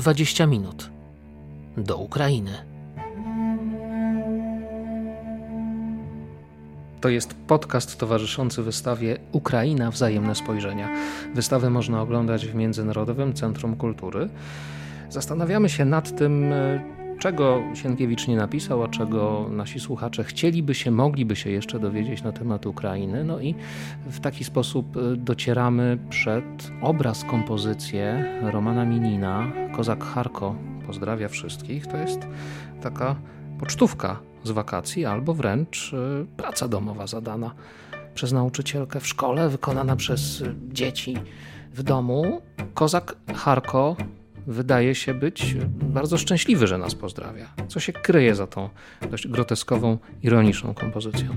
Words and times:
20 0.00 0.46
minut 0.46 0.90
do 1.76 1.96
Ukrainy. 1.96 2.50
To 7.00 7.08
jest 7.08 7.34
podcast 7.34 7.98
towarzyszący 7.98 8.62
wystawie 8.62 9.18
Ukraina 9.32 9.90
Wzajemne 9.90 10.34
Spojrzenia. 10.34 10.88
Wystawę 11.34 11.70
można 11.70 12.02
oglądać 12.02 12.46
w 12.46 12.54
Międzynarodowym 12.54 13.34
Centrum 13.34 13.76
Kultury. 13.76 14.28
Zastanawiamy 15.10 15.68
się 15.68 15.84
nad 15.84 16.16
tym, 16.16 16.52
czego 17.20 17.62
Sienkiewicz 17.74 18.28
nie 18.28 18.36
napisał, 18.36 18.82
a 18.82 18.88
czego 18.88 19.46
nasi 19.50 19.80
słuchacze 19.80 20.24
chcieliby 20.24 20.74
się, 20.74 20.90
mogliby 20.90 21.36
się 21.36 21.50
jeszcze 21.50 21.78
dowiedzieć 21.78 22.22
na 22.22 22.32
temat 22.32 22.66
Ukrainy. 22.66 23.24
No 23.24 23.40
i 23.40 23.54
w 24.06 24.20
taki 24.20 24.44
sposób 24.44 24.96
e, 24.96 25.16
docieramy 25.16 25.98
przed 26.10 26.70
obraz, 26.82 27.24
kompozycję 27.24 28.24
Romana 28.42 28.84
Minina, 28.84 29.52
Kozak 29.76 30.04
Harko. 30.04 30.54
Pozdrawia 30.86 31.28
wszystkich. 31.28 31.86
To 31.86 31.96
jest 31.96 32.20
taka 32.82 33.16
pocztówka 33.58 34.20
z 34.44 34.50
wakacji 34.50 35.06
albo 35.06 35.34
wręcz 35.34 35.94
e, 35.94 36.26
praca 36.36 36.68
domowa 36.68 37.06
zadana 37.06 37.54
przez 38.14 38.32
nauczycielkę 38.32 39.00
w 39.00 39.06
szkole, 39.06 39.48
wykonana 39.48 39.96
przez 39.96 40.42
e, 40.42 40.54
dzieci 40.68 41.16
w 41.72 41.82
domu. 41.82 42.42
Kozak 42.74 43.16
Harko 43.34 43.96
wydaje 44.46 44.94
się 44.94 45.14
być 45.14 45.56
bardzo 45.82 46.18
szczęśliwy, 46.18 46.66
że 46.66 46.78
nas 46.78 46.94
pozdrawia. 46.94 47.48
Co 47.68 47.80
się 47.80 47.92
kryje 47.92 48.34
za 48.34 48.46
tą 48.46 48.68
dość 49.10 49.28
groteskową, 49.28 49.98
ironiczną 50.22 50.74
kompozycją? 50.74 51.36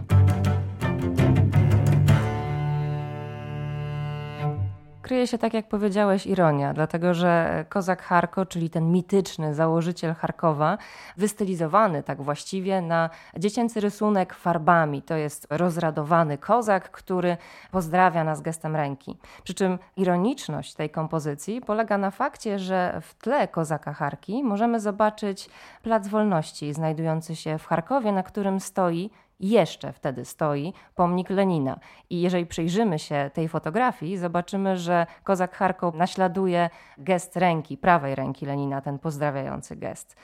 Kryje 5.24 5.32
się, 5.32 5.38
tak 5.38 5.54
jak 5.54 5.68
powiedziałeś, 5.68 6.28
ironia, 6.28 6.74
dlatego 6.74 7.14
że 7.14 7.66
Kozak 7.70 8.02
Harko, 8.02 8.46
czyli 8.46 8.70
ten 8.70 8.92
mityczny 8.92 9.56
założyciel 9.56 10.14
Charkowa, 10.14 10.78
wystylizowany 11.18 12.04
tak 12.04 12.22
właściwie 12.22 12.82
na 12.82 13.10
dziecięcy 13.38 13.80
rysunek 13.80 14.34
farbami. 14.34 15.02
To 15.02 15.16
jest 15.16 15.48
rozradowany 15.50 16.38
kozak, 16.38 16.92
który 16.92 17.38
pozdrawia 17.72 18.24
nas 18.24 18.42
gestem 18.42 18.76
ręki. 18.76 19.18
Przy 19.44 19.54
czym 19.54 19.80
ironiczność 19.98 20.74
tej 20.74 20.90
kompozycji 20.90 21.62
polega 21.62 21.98
na 21.98 22.12
fakcie, 22.12 22.60
że 22.60 23.02
w 23.02 23.16
tle 23.16 23.48
Kozaka 23.48 23.94
Harki 23.94 24.44
możemy 24.44 24.80
zobaczyć 24.80 25.50
Plac 25.84 26.08
Wolności 26.08 26.74
znajdujący 26.74 27.36
się 27.36 27.58
w 27.58 27.66
Charkowie, 27.66 28.12
na 28.12 28.24
którym 28.24 28.60
stoi 28.60 29.10
jeszcze 29.50 29.94
wtedy 29.94 30.26
stoi 30.26 30.74
pomnik 30.96 31.30
Lenina. 31.30 31.80
I 32.10 32.22
jeżeli 32.22 32.46
przyjrzymy 32.46 33.00
się 33.00 33.32
tej 33.34 33.50
fotografii, 33.50 34.18
zobaczymy, 34.18 34.78
że 34.78 35.08
Kozak 35.24 35.56
Charkow 35.56 35.96
naśladuje 35.96 36.70
gest 36.98 37.38
ręki, 37.38 37.78
prawej 37.78 38.16
ręki 38.16 38.46
Lenina, 38.46 38.82
ten 38.82 39.00
pozdrawiający 39.00 39.76
gest. 39.76 40.16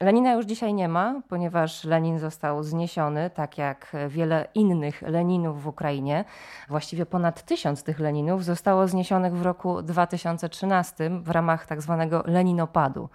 Lenina 0.00 0.32
już 0.32 0.46
dzisiaj 0.46 0.74
nie 0.74 0.88
ma, 0.88 1.22
ponieważ 1.28 1.84
Lenin 1.84 2.18
został 2.18 2.62
zniesiony, 2.62 3.30
tak 3.30 3.58
jak 3.58 3.92
wiele 4.08 4.48
innych 4.54 5.02
Leninów 5.02 5.62
w 5.62 5.66
Ukrainie. 5.66 6.24
Właściwie 6.68 7.06
ponad 7.06 7.42
tysiąc 7.42 7.82
tych 7.82 8.00
Leninów 8.00 8.44
zostało 8.44 8.88
zniesionych 8.88 9.36
w 9.36 9.42
roku 9.42 9.82
2013 9.82 11.10
w 11.10 11.30
ramach 11.30 11.66
tak 11.66 11.82
zwanego 11.82 12.22
Leninopadu 12.26 13.08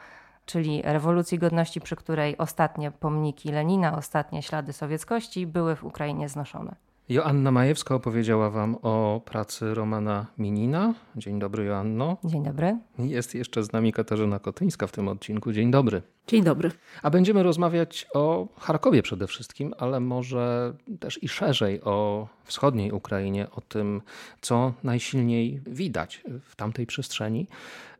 czyli 0.45 0.81
rewolucji 0.81 1.39
godności, 1.39 1.81
przy 1.81 1.95
której 1.95 2.37
ostatnie 2.37 2.91
pomniki 2.91 3.51
Lenina, 3.51 3.97
ostatnie 3.97 4.41
ślady 4.41 4.73
sowieckości 4.73 5.47
były 5.47 5.75
w 5.75 5.83
Ukrainie 5.83 6.29
znoszone. 6.29 6.75
Joanna 7.09 7.51
Majewska 7.51 7.95
opowiedziała 7.95 8.49
Wam 8.49 8.77
o 8.81 9.21
pracy 9.25 9.73
Romana 9.73 10.25
Minina. 10.37 10.93
Dzień 11.15 11.39
dobry, 11.39 11.65
Joanno. 11.65 12.17
Dzień 12.23 12.43
dobry. 12.43 12.77
Jest 12.99 13.35
jeszcze 13.35 13.63
z 13.63 13.73
nami 13.73 13.93
Katarzyna 13.93 14.39
Kotyńska 14.39 14.87
w 14.87 14.91
tym 14.91 15.07
odcinku. 15.07 15.51
Dzień 15.51 15.71
dobry. 15.71 16.01
Dzień 16.27 16.43
dobry. 16.43 16.71
A 17.01 17.09
będziemy 17.09 17.43
rozmawiać 17.43 18.07
o 18.13 18.47
Charkowie 18.59 19.03
przede 19.03 19.27
wszystkim, 19.27 19.73
ale 19.77 19.99
może 19.99 20.73
też 20.99 21.23
i 21.23 21.27
szerzej 21.27 21.81
o 21.81 22.27
wschodniej 22.43 22.91
Ukrainie, 22.91 23.47
o 23.51 23.61
tym, 23.61 24.01
co 24.41 24.73
najsilniej 24.83 25.61
widać 25.67 26.23
w 26.41 26.55
tamtej 26.55 26.85
przestrzeni. 26.85 27.47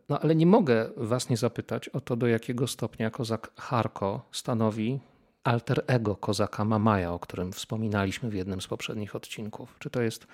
No 0.09 0.19
ale 0.19 0.35
nie 0.35 0.45
mogę 0.45 0.89
was 0.97 1.29
nie 1.29 1.37
zapytać 1.37 1.89
o 1.89 2.01
to, 2.01 2.15
do 2.15 2.27
jakiego 2.27 2.67
stopnia 2.67 3.11
kozak 3.11 3.51
Harko 3.55 4.25
stanowi 4.31 4.99
alter 5.43 5.83
ego 5.87 6.15
kozaka 6.15 6.65
Mamaja, 6.65 7.13
o 7.13 7.19
którym 7.19 7.51
wspominaliśmy 7.51 8.29
w 8.29 8.33
jednym 8.33 8.61
z 8.61 8.67
poprzednich 8.67 9.15
odcinków. 9.15 9.75
Czy 9.79 9.89
to 9.89 10.01
jest 10.01 10.27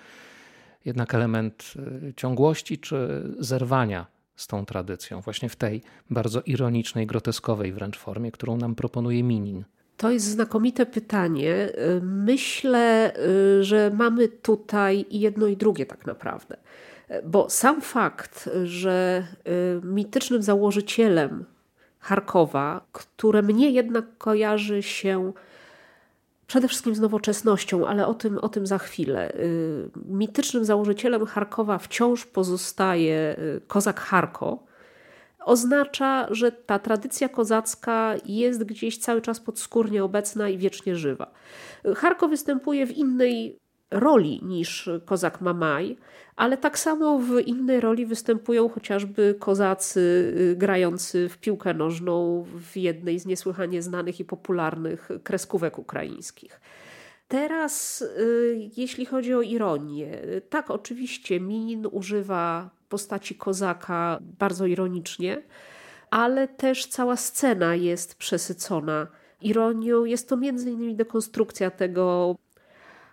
jednak 0.86 1.16
element 1.16 1.74
y, 2.10 2.14
ciągłości, 2.14 2.78
czy 2.78 3.24
zerwania 3.40 4.08
z 4.36 4.48
tą 4.48 4.66
tradycją, 4.66 5.22
właśnie 5.22 5.50
w 5.50 5.56
tej 5.56 5.82
bardzo 6.10 6.42
ironicznej, 6.42 7.08
groteskowej 7.08 7.74
wręcz 7.74 7.98
formie, 7.98 8.32
którą 8.32 8.58
nam 8.58 8.76
proponuje 8.76 9.24
Minin? 9.24 9.64
To 9.98 10.12
jest 10.12 10.26
znakomite 10.26 10.86
pytanie. 10.86 11.70
Myślę, 12.02 13.14
y, 13.60 13.64
że 13.64 13.92
mamy 13.94 14.28
tutaj 14.28 15.06
jedno 15.12 15.48
i 15.48 15.58
drugie 15.58 15.86
tak 15.86 16.06
naprawdę. 16.06 16.58
Bo 17.24 17.50
sam 17.50 17.82
fakt, 17.82 18.50
że 18.64 19.24
y, 19.48 19.86
mitycznym 19.86 20.42
założycielem 20.42 21.46
Charkowa, 22.00 22.86
które 22.92 23.42
mnie 23.42 23.70
jednak 23.70 24.18
kojarzy 24.18 24.84
się 24.84 25.34
przede 26.48 26.68
wszystkim 26.68 26.96
z 26.96 27.00
nowoczesnością, 27.00 27.88
ale 27.88 28.08
o 28.08 28.14
tym, 28.14 28.38
o 28.38 28.50
tym 28.50 28.68
za 28.68 28.78
chwilę. 28.78 29.34
Y, 29.36 29.90
mitycznym 30.06 30.66
założycielem 30.66 31.26
Charkowa 31.26 31.78
wciąż 31.78 32.26
pozostaje 32.26 33.36
y, 33.40 33.62
kozak 33.68 34.00
Charko. 34.00 34.64
Oznacza, 35.46 36.28
że 36.32 36.52
ta 36.52 36.80
tradycja 36.80 37.30
kozacka 37.30 38.16
jest 38.26 38.64
gdzieś 38.64 38.98
cały 38.98 39.22
czas 39.22 39.40
podskórnie 39.40 40.04
obecna 40.04 40.50
i 40.50 40.58
wiecznie 40.58 40.96
żywa. 40.96 41.32
Charko 41.96 42.28
występuje 42.28 42.86
w 42.88 42.98
innej 42.98 43.60
roli 43.92 44.40
niż 44.44 44.90
kozak 45.06 45.42
Mamaj, 45.42 45.98
ale 46.36 46.58
tak 46.58 46.80
samo 46.80 47.20
w 47.20 47.40
innej 47.40 47.80
roli 47.82 48.06
występują 48.06 48.70
chociażby 48.70 49.36
kozacy 49.40 50.00
y, 50.40 50.56
grający 50.56 51.30
w 51.30 51.38
piłkę 51.38 51.74
nożną 51.74 52.46
w 52.72 52.78
jednej 52.78 53.20
z 53.20 53.26
niesłychanie 53.26 53.82
znanych 53.82 54.20
i 54.20 54.26
popularnych 54.26 55.10
kreskówek 55.24 55.80
ukraińskich. 55.80 56.62
Teraz, 57.28 58.02
y, 58.02 58.70
jeśli 58.78 59.06
chodzi 59.06 59.34
o 59.34 59.42
ironię, 59.42 60.22
tak, 60.50 60.72
oczywiście 60.72 61.40
Minin 61.40 61.88
używa 61.92 62.70
postaci 62.90 63.36
kozaka 63.36 64.20
bardzo 64.40 64.66
ironicznie, 64.66 65.42
ale 66.10 66.48
też 66.48 66.86
cała 66.86 67.16
scena 67.16 67.76
jest 67.76 68.16
przesycona 68.16 69.08
ironią. 69.42 70.06
Jest 70.06 70.30
to 70.30 70.38
między 70.38 70.72
innymi 70.72 70.96
dekonstrukcja 70.96 71.72
tego 71.72 72.36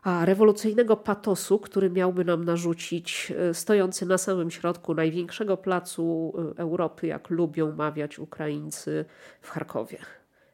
rewolucyjnego 0.06 0.97
patosu, 0.97 1.59
który 1.59 1.91
miałby 1.91 2.25
nam 2.25 2.44
narzucić 2.44 3.33
e, 3.37 3.55
stojący 3.55 4.06
na 4.06 4.19
samym 4.19 4.50
środku 4.50 4.94
największego 4.94 5.56
placu 5.56 6.33
e, 6.56 6.59
Europy, 6.59 7.06
jak 7.06 7.31
lubią 7.31 7.72
mawiać 7.72 8.19
Ukraińcy 8.19 9.05
w 9.41 9.50
Charkowie. 9.50 9.99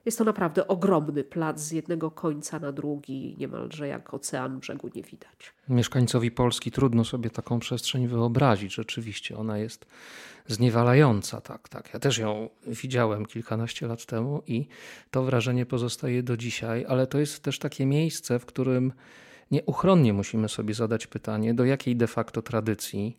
Jest 0.05 0.19
to 0.19 0.25
naprawdę 0.25 0.69
ogromny 0.69 1.25
plac 1.25 1.61
z 1.61 1.73
jednego 1.73 2.11
końca 2.11 2.59
na 2.59 2.73
drugi, 2.73 3.37
niemalże 3.39 3.89
jak 3.89 4.15
ocean 4.15 4.59
brzegu 4.59 4.91
nie 4.95 5.03
widać. 5.03 5.55
Mieszkańcowi 5.69 6.31
Polski 6.31 6.71
trudno 6.71 7.05
sobie 7.05 7.31
taką 7.31 7.59
przestrzeń 7.59 8.09
wyobrazić. 8.09 8.75
Rzeczywiście 8.75 9.37
ona 9.37 9.59
jest 9.59 9.87
zniewalająca. 10.47 11.41
Tak, 11.41 11.69
tak. 11.69 11.95
Ja 11.95 12.01
też 12.01 12.19
ją 12.19 12.49
widziałem 12.67 13.27
kilkanaście 13.27 13.87
lat 13.87 14.07
temu 14.07 14.43
i 14.47 14.67
to 15.11 15.23
wrażenie 15.23 15.67
pozostaje 15.67 16.23
do 16.23 16.37
dzisiaj, 16.37 16.85
ale 16.89 17.07
to 17.07 17.19
jest 17.19 17.43
też 17.43 17.59
takie 17.59 17.87
miejsce, 17.87 18.39
w 18.39 18.47
którym 18.47 18.93
Nieuchronnie 19.53 20.13
musimy 20.13 20.49
sobie 20.49 20.75
zadać 20.75 21.07
pytanie, 21.07 21.55
do 21.55 21.65
jakiej 21.65 21.97
de 21.97 22.07
facto 22.07 22.43
tradycji, 22.43 23.19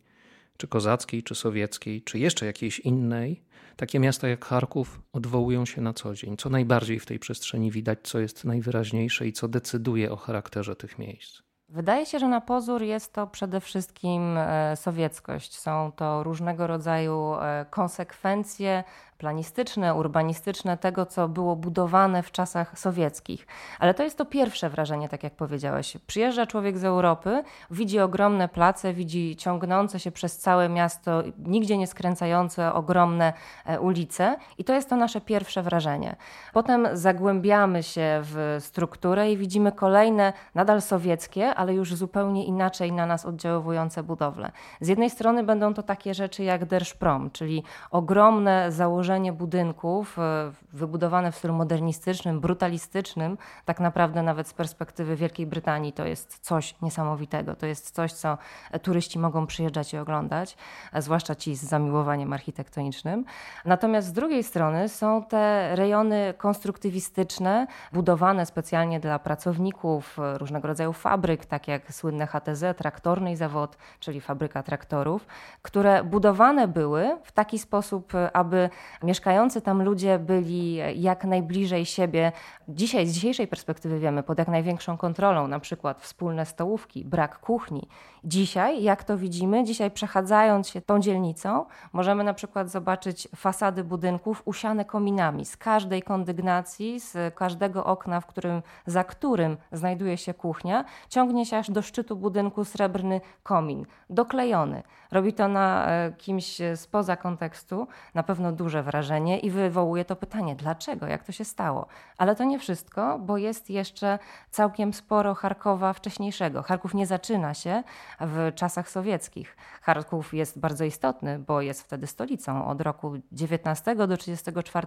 czy 0.56 0.68
kozackiej, 0.68 1.22
czy 1.22 1.34
sowieckiej, 1.34 2.02
czy 2.02 2.18
jeszcze 2.18 2.46
jakiejś 2.46 2.80
innej, 2.80 3.42
takie 3.76 4.00
miasta 4.00 4.28
jak 4.28 4.44
Charków 4.44 5.00
odwołują 5.12 5.66
się 5.66 5.80
na 5.80 5.92
co 5.92 6.14
dzień. 6.14 6.36
Co 6.36 6.50
najbardziej 6.50 7.00
w 7.00 7.06
tej 7.06 7.18
przestrzeni 7.18 7.70
widać, 7.70 7.98
co 8.02 8.18
jest 8.18 8.44
najwyraźniejsze 8.44 9.26
i 9.26 9.32
co 9.32 9.48
decyduje 9.48 10.12
o 10.12 10.16
charakterze 10.16 10.76
tych 10.76 10.98
miejsc. 10.98 11.43
Wydaje 11.68 12.06
się, 12.06 12.18
że 12.18 12.28
na 12.28 12.40
pozór 12.40 12.82
jest 12.82 13.12
to 13.12 13.26
przede 13.26 13.60
wszystkim 13.60 14.36
e, 14.38 14.76
sowieckość. 14.76 15.58
Są 15.58 15.92
to 15.96 16.22
różnego 16.22 16.66
rodzaju 16.66 17.34
e, 17.34 17.66
konsekwencje 17.70 18.84
planistyczne, 19.18 19.94
urbanistyczne 19.94 20.78
tego, 20.78 21.06
co 21.06 21.28
było 21.28 21.56
budowane 21.56 22.22
w 22.22 22.32
czasach 22.32 22.78
sowieckich. 22.78 23.46
Ale 23.78 23.94
to 23.94 24.02
jest 24.02 24.18
to 24.18 24.24
pierwsze 24.24 24.70
wrażenie, 24.70 25.08
tak 25.08 25.22
jak 25.22 25.34
powiedziałeś. 25.34 25.96
Przyjeżdża 26.06 26.46
człowiek 26.46 26.78
z 26.78 26.84
Europy, 26.84 27.42
widzi 27.70 28.00
ogromne 28.00 28.48
place, 28.48 28.92
widzi 28.92 29.36
ciągnące 29.36 30.00
się 30.00 30.10
przez 30.10 30.38
całe 30.38 30.68
miasto, 30.68 31.22
nigdzie 31.38 31.78
nie 31.78 31.86
skręcające 31.86 32.72
ogromne 32.72 33.32
e, 33.66 33.80
ulice 33.80 34.36
i 34.58 34.64
to 34.64 34.74
jest 34.74 34.88
to 34.88 34.96
nasze 34.96 35.20
pierwsze 35.20 35.62
wrażenie. 35.62 36.16
Potem 36.52 36.88
zagłębiamy 36.92 37.82
się 37.82 38.20
w 38.22 38.56
strukturę 38.60 39.32
i 39.32 39.36
widzimy 39.36 39.72
kolejne, 39.72 40.32
nadal 40.54 40.82
sowieckie, 40.82 41.53
ale 41.54 41.74
już 41.74 41.94
zupełnie 41.94 42.44
inaczej 42.44 42.92
na 42.92 43.06
nas 43.06 43.26
oddziaływujące 43.26 44.02
budowle. 44.02 44.52
Z 44.80 44.88
jednej 44.88 45.10
strony 45.10 45.44
będą 45.44 45.74
to 45.74 45.82
takie 45.82 46.14
rzeczy 46.14 46.44
jak 46.44 46.64
Derszprom, 46.64 47.30
czyli 47.30 47.62
ogromne 47.90 48.72
założenie 48.72 49.32
budynków 49.32 50.18
e, 50.18 50.52
wybudowane 50.72 51.32
w 51.32 51.36
stylu 51.36 51.54
modernistycznym, 51.54 52.40
brutalistycznym, 52.40 53.38
tak 53.64 53.80
naprawdę 53.80 54.22
nawet 54.22 54.48
z 54.48 54.54
perspektywy 54.54 55.16
Wielkiej 55.16 55.46
Brytanii 55.46 55.92
to 55.92 56.06
jest 56.06 56.38
coś 56.38 56.74
niesamowitego. 56.82 57.56
To 57.56 57.66
jest 57.66 57.90
coś, 57.90 58.12
co 58.12 58.38
turyści 58.82 59.18
mogą 59.18 59.46
przyjeżdżać 59.46 59.94
i 59.94 59.98
oglądać, 59.98 60.56
zwłaszcza 60.98 61.34
ci 61.34 61.56
z 61.56 61.62
zamiłowaniem 61.62 62.32
architektonicznym. 62.32 63.24
Natomiast 63.64 64.08
z 64.08 64.12
drugiej 64.12 64.42
strony 64.42 64.88
są 64.88 65.24
te 65.24 65.76
rejony 65.76 66.34
konstruktywistyczne, 66.38 67.66
budowane 67.92 68.46
specjalnie 68.46 69.00
dla 69.00 69.18
pracowników 69.18 70.18
różnego 70.34 70.68
rodzaju 70.68 70.92
fabryk, 70.92 71.43
tak 71.46 71.68
jak 71.68 71.94
słynne 71.94 72.26
HTZ, 72.26 72.64
traktorny 72.76 73.32
i 73.32 73.36
zawod, 73.36 73.76
czyli 74.00 74.20
fabryka 74.20 74.62
traktorów, 74.62 75.26
które 75.62 76.04
budowane 76.04 76.68
były 76.68 77.16
w 77.22 77.32
taki 77.32 77.58
sposób, 77.58 78.12
aby 78.32 78.70
mieszkający 79.02 79.60
tam 79.60 79.82
ludzie 79.82 80.18
byli 80.18 80.74
jak 81.02 81.24
najbliżej 81.24 81.86
siebie. 81.86 82.32
Dzisiaj, 82.68 83.06
z 83.06 83.12
dzisiejszej 83.12 83.46
perspektywy 83.46 83.98
wiemy, 83.98 84.22
pod 84.22 84.38
jak 84.38 84.48
największą 84.48 84.96
kontrolą, 84.96 85.48
na 85.48 85.60
przykład 85.60 86.00
wspólne 86.00 86.46
stołówki, 86.46 87.04
brak 87.04 87.38
kuchni. 87.38 87.88
Dzisiaj, 88.24 88.82
jak 88.82 89.04
to 89.04 89.18
widzimy, 89.18 89.64
dzisiaj 89.64 89.90
przechadzając 89.90 90.68
się 90.68 90.80
tą 90.80 91.00
dzielnicą, 91.00 91.64
możemy 91.92 92.24
na 92.24 92.34
przykład 92.34 92.70
zobaczyć 92.70 93.28
fasady 93.36 93.84
budynków 93.84 94.42
usiane 94.44 94.84
kominami 94.84 95.44
z 95.44 95.56
każdej 95.56 96.02
kondygnacji, 96.02 97.00
z 97.00 97.34
każdego 97.34 97.84
okna, 97.84 98.20
w 98.20 98.26
którym, 98.26 98.62
za 98.86 99.04
którym 99.04 99.56
znajduje 99.72 100.16
się 100.16 100.34
kuchnia, 100.34 100.84
ciągnie 101.08 101.33
się 101.46 101.58
aż 101.58 101.70
do 101.70 101.82
szczytu 101.82 102.16
budynku 102.16 102.64
srebrny 102.64 103.20
komin, 103.42 103.86
doklejony. 104.10 104.82
Robi 105.10 105.32
to 105.32 105.48
na 105.48 105.86
e, 105.86 106.12
kimś 106.12 106.58
spoza 106.74 107.16
kontekstu 107.16 107.86
na 108.14 108.22
pewno 108.22 108.52
duże 108.52 108.82
wrażenie 108.82 109.38
i 109.38 109.50
wywołuje 109.50 110.04
to 110.04 110.16
pytanie, 110.16 110.54
dlaczego, 110.56 111.06
jak 111.06 111.24
to 111.24 111.32
się 111.32 111.44
stało. 111.44 111.86
Ale 112.18 112.36
to 112.36 112.44
nie 112.44 112.58
wszystko, 112.58 113.18
bo 113.18 113.38
jest 113.38 113.70
jeszcze 113.70 114.18
całkiem 114.50 114.92
sporo 114.94 115.34
Charkowa 115.34 115.92
wcześniejszego. 115.92 116.62
Charków 116.62 116.94
nie 116.94 117.06
zaczyna 117.06 117.54
się 117.54 117.82
w 118.20 118.52
czasach 118.54 118.90
sowieckich. 118.90 119.56
Charków 119.82 120.34
jest 120.34 120.60
bardzo 120.60 120.84
istotny, 120.84 121.38
bo 121.38 121.60
jest 121.60 121.82
wtedy 121.82 122.06
stolicą. 122.06 122.66
Od 122.66 122.80
roku 122.80 123.12
19 123.32 123.96
do 123.96 124.16
34 124.16 124.86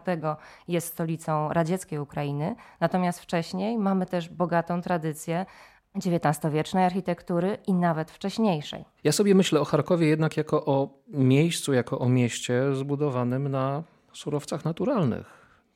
jest 0.68 0.88
stolicą 0.94 1.54
radzieckiej 1.54 2.00
Ukrainy. 2.00 2.56
Natomiast 2.80 3.20
wcześniej 3.20 3.78
mamy 3.78 4.06
też 4.06 4.30
bogatą 4.30 4.82
tradycję 4.82 5.46
XIX-wiecznej 5.96 6.86
architektury 6.86 7.58
i 7.68 7.74
nawet 7.74 8.12
wcześniejszej. 8.12 8.86
Ja 9.04 9.12
sobie 9.12 9.36
myślę 9.36 9.60
o 9.60 9.66
Charkowie 9.66 10.08
jednak 10.08 10.38
jako 10.38 10.66
o 10.66 10.90
miejscu, 11.08 11.74
jako 11.74 12.00
o 12.00 12.10
mieście 12.10 12.76
zbudowanym 12.76 13.48
na 13.48 13.84
surowcach 14.14 14.66
naturalnych. 14.66 15.28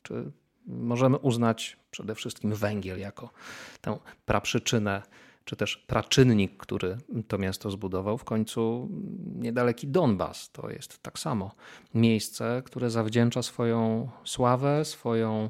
Czy 0.04 0.32
możemy 0.66 1.18
uznać 1.18 1.78
przede 1.92 2.16
wszystkim 2.16 2.54
węgiel 2.54 3.00
jako 3.00 3.30
tę 3.82 3.98
praprzyczynę, 4.26 5.02
czy 5.46 5.56
też 5.56 5.78
praczynnik, 5.78 6.58
który 6.58 6.98
to 7.28 7.38
miasto 7.38 7.72
zbudował. 7.72 8.18
W 8.18 8.24
końcu 8.24 8.90
niedaleki 9.36 9.88
Donbas 9.88 10.52
to 10.52 10.70
jest 10.70 11.04
tak 11.04 11.20
samo 11.20 11.52
miejsce, 11.94 12.62
które 12.66 12.90
zawdzięcza 12.90 13.42
swoją 13.42 14.10
sławę, 14.24 14.86
swoją 14.86 15.50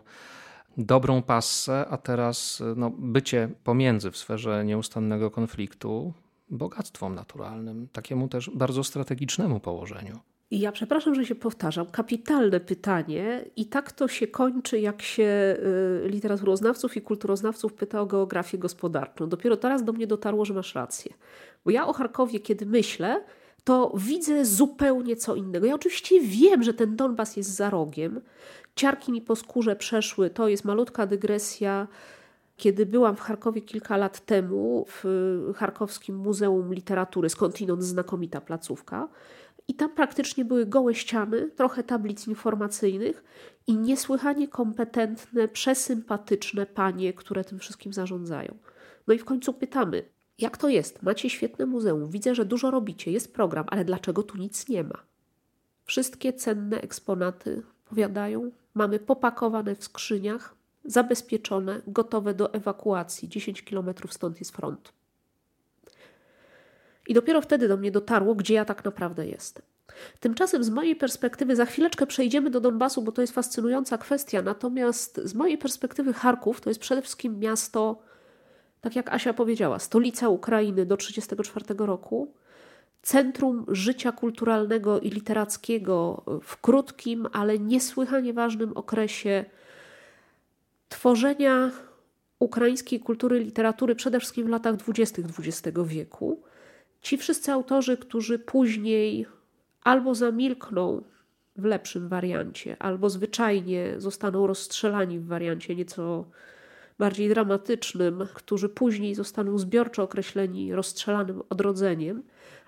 dobrą 0.77 1.21
passę, 1.21 1.85
a 1.89 1.97
teraz 1.97 2.63
no, 2.75 2.91
bycie 2.97 3.49
pomiędzy 3.63 4.11
w 4.11 4.17
sferze 4.17 4.65
nieustannego 4.65 5.31
konfliktu 5.31 6.13
bogactwem 6.49 7.15
naturalnym, 7.15 7.87
takiemu 7.91 8.27
też 8.27 8.49
bardzo 8.49 8.83
strategicznemu 8.83 9.59
położeniu. 9.59 10.19
Ja 10.51 10.71
przepraszam, 10.71 11.15
że 11.15 11.25
się 11.25 11.35
powtarzam. 11.35 11.85
Kapitalne 11.85 12.59
pytanie, 12.59 13.45
i 13.55 13.65
tak 13.65 13.91
to 13.91 14.07
się 14.07 14.27
kończy, 14.27 14.79
jak 14.79 15.01
się 15.01 15.57
y, 16.05 16.09
literaturoznawców 16.09 16.97
i 16.97 17.01
kulturoznawców 17.01 17.73
pyta 17.73 18.01
o 18.01 18.05
geografię 18.05 18.57
gospodarczą. 18.57 19.29
Dopiero 19.29 19.57
teraz 19.57 19.83
do 19.83 19.93
mnie 19.93 20.07
dotarło, 20.07 20.45
że 20.45 20.53
masz 20.53 20.75
rację. 20.75 21.13
Bo 21.65 21.71
ja 21.71 21.87
o 21.87 21.93
Charkowie, 21.93 22.39
kiedy 22.39 22.65
myślę, 22.65 23.23
to 23.63 23.93
widzę 23.97 24.45
zupełnie 24.45 25.15
co 25.15 25.35
innego. 25.35 25.65
Ja 25.65 25.75
oczywiście 25.75 26.21
wiem, 26.21 26.63
że 26.63 26.73
ten 26.73 26.95
Donbas 26.95 27.37
jest 27.37 27.49
za 27.49 27.69
rogiem. 27.69 28.21
Ciarki 28.75 29.11
mi 29.11 29.21
po 29.21 29.35
skórze 29.35 29.75
przeszły. 29.75 30.29
To 30.29 30.47
jest 30.47 30.65
malutka 30.65 31.05
dygresja. 31.07 31.87
Kiedy 32.57 32.85
byłam 32.85 33.15
w 33.15 33.19
Charkowie 33.19 33.61
kilka 33.61 33.97
lat 33.97 34.25
temu 34.25 34.85
w 34.87 35.03
Charkowskim 35.55 36.15
Muzeum 36.15 36.73
Literatury, 36.73 37.29
skądinąd 37.29 37.83
znakomita 37.83 38.41
placówka, 38.41 39.07
i 39.67 39.73
tam 39.73 39.89
praktycznie 39.89 40.45
były 40.45 40.65
gołe 40.65 40.95
ściany, 40.95 41.49
trochę 41.49 41.83
tablic 41.83 42.27
informacyjnych 42.27 43.23
i 43.67 43.77
niesłychanie 43.77 44.47
kompetentne, 44.47 45.47
przesympatyczne 45.47 46.65
panie, 46.65 47.13
które 47.13 47.43
tym 47.43 47.59
wszystkim 47.59 47.93
zarządzają. 47.93 48.57
No 49.07 49.13
i 49.13 49.17
w 49.17 49.25
końcu 49.25 49.53
pytamy, 49.53 50.03
jak 50.37 50.57
to 50.57 50.69
jest? 50.69 51.03
Macie 51.03 51.29
świetne 51.29 51.65
muzeum, 51.65 52.09
widzę, 52.09 52.35
że 52.35 52.45
dużo 52.45 52.71
robicie, 52.71 53.11
jest 53.11 53.33
program, 53.33 53.65
ale 53.67 53.85
dlaczego 53.85 54.23
tu 54.23 54.37
nic 54.37 54.69
nie 54.69 54.83
ma? 54.83 55.03
Wszystkie 55.85 56.33
cenne 56.33 56.81
eksponaty, 56.81 57.61
powiadają, 57.91 58.51
mamy 58.73 58.99
popakowane 58.99 59.75
w 59.75 59.83
skrzyniach, 59.83 60.55
zabezpieczone, 60.85 61.81
gotowe 61.87 62.33
do 62.33 62.53
ewakuacji. 62.53 63.29
10 63.29 63.63
kilometrów 63.63 64.13
stąd 64.13 64.39
jest 64.39 64.51
front. 64.51 64.93
I 67.07 67.13
dopiero 67.13 67.41
wtedy 67.41 67.67
do 67.67 67.77
mnie 67.77 67.91
dotarło, 67.91 68.35
gdzie 68.35 68.53
ja 68.53 68.65
tak 68.65 68.85
naprawdę 68.85 69.27
jestem. 69.27 69.63
Tymczasem 70.19 70.63
z 70.63 70.69
mojej 70.69 70.95
perspektywy, 70.95 71.55
za 71.55 71.65
chwileczkę 71.65 72.07
przejdziemy 72.07 72.49
do 72.49 72.59
Donbasu, 72.59 73.01
bo 73.01 73.11
to 73.11 73.21
jest 73.21 73.33
fascynująca 73.33 73.97
kwestia, 73.97 74.41
natomiast 74.41 75.21
z 75.23 75.33
mojej 75.33 75.57
perspektywy 75.57 76.13
Charków 76.13 76.61
to 76.61 76.69
jest 76.69 76.79
przede 76.79 77.01
wszystkim 77.01 77.39
miasto, 77.39 78.01
tak 78.81 78.95
jak 78.95 79.13
Asia 79.13 79.33
powiedziała, 79.33 79.79
stolica 79.79 80.29
Ukrainy 80.29 80.85
do 80.85 80.97
1934 80.97 81.85
roku, 81.87 82.33
centrum 83.01 83.65
życia 83.67 84.11
kulturalnego 84.11 84.99
i 84.99 85.09
literackiego 85.09 86.23
w 86.43 86.61
krótkim, 86.61 87.27
ale 87.33 87.59
niesłychanie 87.59 88.33
ważnym 88.33 88.77
okresie 88.77 89.45
tworzenia 90.89 91.71
ukraińskiej 92.39 92.99
kultury 92.99 93.41
i 93.41 93.45
literatury, 93.45 93.95
przede 93.95 94.19
wszystkim 94.19 94.45
w 94.45 94.49
latach 94.49 94.75
dwudziestych 94.75 95.25
XX 95.39 95.77
wieku. 95.85 96.41
Ci 97.01 97.17
wszyscy 97.17 97.51
autorzy, 97.51 97.97
którzy 97.97 98.39
później 98.39 99.25
albo 99.83 100.15
zamilkną 100.15 101.01
w 101.55 101.65
lepszym 101.65 102.07
wariancie, 102.07 102.75
albo 102.79 103.09
zwyczajnie 103.09 103.93
zostaną 103.97 104.47
rozstrzelani 104.47 105.19
w 105.19 105.25
wariancie 105.25 105.75
nieco 105.75 106.25
bardziej 106.99 107.29
dramatycznym, 107.29 108.27
którzy 108.33 108.69
później 108.69 109.15
zostaną 109.15 109.57
zbiorczo 109.57 110.03
określeni 110.03 110.73
rozstrzelanym 110.73 111.41
odrodzeniem, 111.49 112.23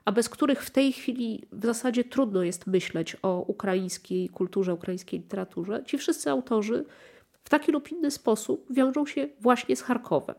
a 0.05 0.11
bez 0.11 0.29
których 0.29 0.63
w 0.63 0.71
tej 0.71 0.93
chwili 0.93 1.43
w 1.51 1.65
zasadzie 1.65 2.03
trudno 2.03 2.43
jest 2.43 2.67
myśleć 2.67 3.17
o 3.21 3.41
ukraińskiej 3.47 4.29
kulturze, 4.29 4.73
ukraińskiej 4.73 5.19
literaturze, 5.19 5.83
ci 5.85 5.97
wszyscy 5.97 6.29
autorzy 6.29 6.85
w 7.43 7.49
taki 7.49 7.71
lub 7.71 7.91
inny 7.91 8.11
sposób 8.11 8.73
wiążą 8.73 9.05
się 9.05 9.27
właśnie 9.39 9.75
z 9.75 9.81
Charkowem. 9.81 10.35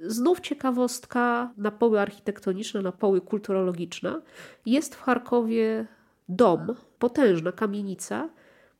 Znów 0.00 0.40
ciekawostka 0.40 1.52
na 1.56 1.70
poły 1.70 2.00
architektoniczne, 2.00 2.82
na 2.82 2.92
poły 2.92 3.20
kulturologiczna. 3.20 4.22
Jest 4.66 4.94
w 4.94 5.02
Charkowie 5.02 5.86
dom, 6.28 6.74
potężna 6.98 7.52
kamienica, 7.52 8.28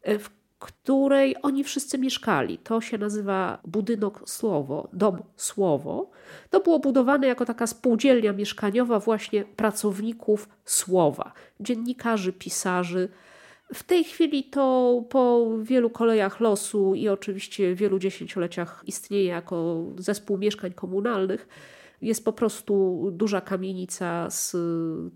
w 0.05 0.38
której 0.59 1.37
oni 1.43 1.65
wszyscy 1.65 1.99
mieszkali. 1.99 2.59
To 2.59 2.81
się 2.81 2.99
nazywa 2.99 3.59
budynek 3.65 4.15
Słowo, 4.27 4.89
dom 4.93 5.23
Słowo. 5.37 6.11
To 6.51 6.61
było 6.61 6.79
budowane 6.79 7.27
jako 7.27 7.45
taka 7.45 7.67
spółdzielnia 7.67 8.33
mieszkaniowa 8.33 8.99
właśnie 8.99 9.45
pracowników 9.45 10.49
Słowa, 10.65 11.33
dziennikarzy, 11.61 12.33
pisarzy, 12.33 13.09
w 13.75 13.83
tej 13.83 14.05
chwili 14.05 14.45
to 14.45 15.05
po 15.09 15.49
wielu 15.63 15.91
kolejach 15.91 16.41
losu 16.41 16.95
i 16.95 17.09
oczywiście 17.09 17.75
wielu 17.75 17.99
dziesięcioleciach 17.99 18.83
istnieje 18.87 19.25
jako 19.25 19.85
zespół 19.99 20.39
mieszkań 20.39 20.73
komunalnych. 20.73 21.49
Jest 22.03 22.25
po 22.25 22.33
prostu 22.33 23.05
duża 23.13 23.41
kamienica 23.41 24.31
z 24.31 24.57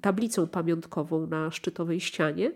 tablicą 0.01 0.47
pamiątkową 0.47 1.27
na 1.27 1.51
szczytowej 1.51 2.01
ścianie. 2.01 2.53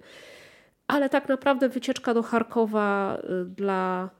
Ale 0.86 1.08
tak 1.08 1.28
naprawdę 1.28 1.68
wycieczka 1.68 2.14
do 2.14 2.22
Charkowa 2.22 3.18
y, 3.18 3.44
dla 3.44 4.10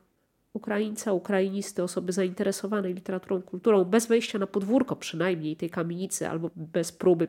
Ukraińca, 0.52 1.12
Ukrainisty, 1.12 1.82
osoby 1.82 2.12
zainteresowanej 2.12 2.94
literaturą, 2.94 3.42
kulturą, 3.42 3.84
bez 3.84 4.06
wejścia 4.06 4.38
na 4.38 4.46
podwórko 4.46 4.96
przynajmniej 4.96 5.56
tej 5.56 5.70
kamienicy 5.70 6.28
albo 6.28 6.50
bez 6.56 6.92
próby 6.92 7.28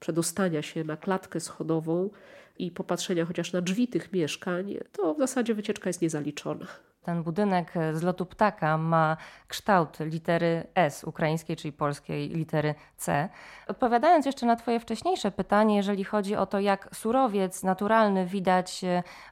przedostania 0.00 0.62
się 0.62 0.84
na 0.84 0.96
klatkę 0.96 1.40
schodową, 1.40 2.10
i 2.58 2.70
popatrzenia 2.70 3.24
chociaż 3.24 3.52
na 3.52 3.60
drzwi 3.60 3.88
tych 3.88 4.12
mieszkań, 4.12 4.74
to 4.92 5.14
w 5.14 5.18
zasadzie 5.18 5.54
wycieczka 5.54 5.88
jest 5.88 6.02
niezaliczona. 6.02 6.66
Ten 7.02 7.22
budynek 7.22 7.74
z 7.92 8.02
lotu 8.02 8.26
ptaka 8.26 8.78
ma 8.78 9.16
kształt 9.48 10.00
litery 10.00 10.66
S 10.74 11.04
ukraińskiej, 11.04 11.56
czyli 11.56 11.72
polskiej 11.72 12.28
litery 12.28 12.74
C. 12.96 13.28
Odpowiadając 13.66 14.26
jeszcze 14.26 14.46
na 14.46 14.56
Twoje 14.56 14.80
wcześniejsze 14.80 15.30
pytanie, 15.30 15.76
jeżeli 15.76 16.04
chodzi 16.04 16.36
o 16.36 16.46
to, 16.46 16.60
jak 16.60 16.88
surowiec 16.94 17.62
naturalny 17.62 18.26
widać 18.26 18.84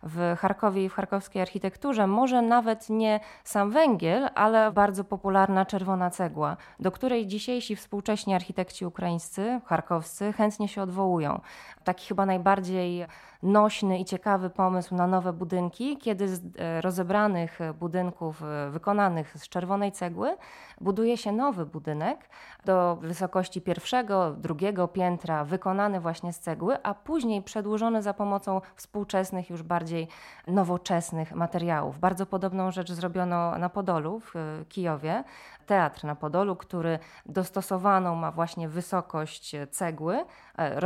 w 0.02 0.36
Charkowie 0.38 0.84
i 0.84 0.88
w 0.88 0.94
charkowskiej 0.94 1.42
architekturze, 1.42 2.06
może 2.06 2.42
nawet 2.42 2.90
nie 2.90 3.20
sam 3.44 3.70
węgiel, 3.70 4.28
ale 4.34 4.72
bardzo 4.72 5.04
popularna 5.04 5.66
czerwona 5.66 6.10
cegła, 6.10 6.56
do 6.80 6.92
której 6.92 7.26
dzisiejsi 7.26 7.76
współcześni 7.76 8.34
architekci 8.34 8.86
ukraińscy, 8.86 9.60
charkowscy 9.64 10.32
chętnie 10.32 10.68
się 10.68 10.82
odwołują. 10.82 11.40
Taki 11.84 12.06
chyba 12.08 12.26
najbardziej 12.26 13.06
nośny 13.42 13.98
i 13.98 14.04
ciekawy 14.04 14.50
pomysł 14.50 14.94
na 14.94 15.06
nowe 15.06 15.32
budynki, 15.32 15.96
kiedy 15.96 16.28
z 16.28 16.40
e, 16.58 16.80
rozebranych 16.80 17.58
budynków 17.78 18.42
e, 18.42 18.70
wykonanych 18.70 19.38
z 19.38 19.48
czerwonej 19.48 19.92
cegły 19.92 20.36
buduje 20.80 21.16
się 21.16 21.32
nowy 21.32 21.66
budynek 21.66 22.28
do 22.64 22.96
wysokości 22.96 23.60
pierwszego, 23.60 24.30
drugiego 24.30 24.88
piętra, 24.88 25.44
wykonany 25.44 26.00
właśnie 26.00 26.32
z 26.32 26.40
cegły, 26.40 26.82
a 26.82 26.94
później 26.94 27.42
przedłużony 27.42 28.02
za 28.02 28.14
pomocą 28.14 28.60
współczesnych, 28.76 29.50
już 29.50 29.62
bardziej 29.62 30.08
nowoczesnych 30.46 31.34
materiałów. 31.34 31.98
Bardzo 31.98 32.26
podobną 32.26 32.70
rzecz 32.70 32.92
zrobiono 32.92 33.58
na 33.58 33.68
Podolu 33.68 34.20
w 34.20 34.36
e, 34.36 34.64
Kijowie. 34.68 35.24
Teatr 35.70 36.04
na 36.04 36.14
Podolu, 36.14 36.56
który 36.56 36.98
dostosowaną 37.26 38.14
ma 38.14 38.32
właśnie 38.32 38.68
wysokość 38.68 39.56
cegły 39.70 40.24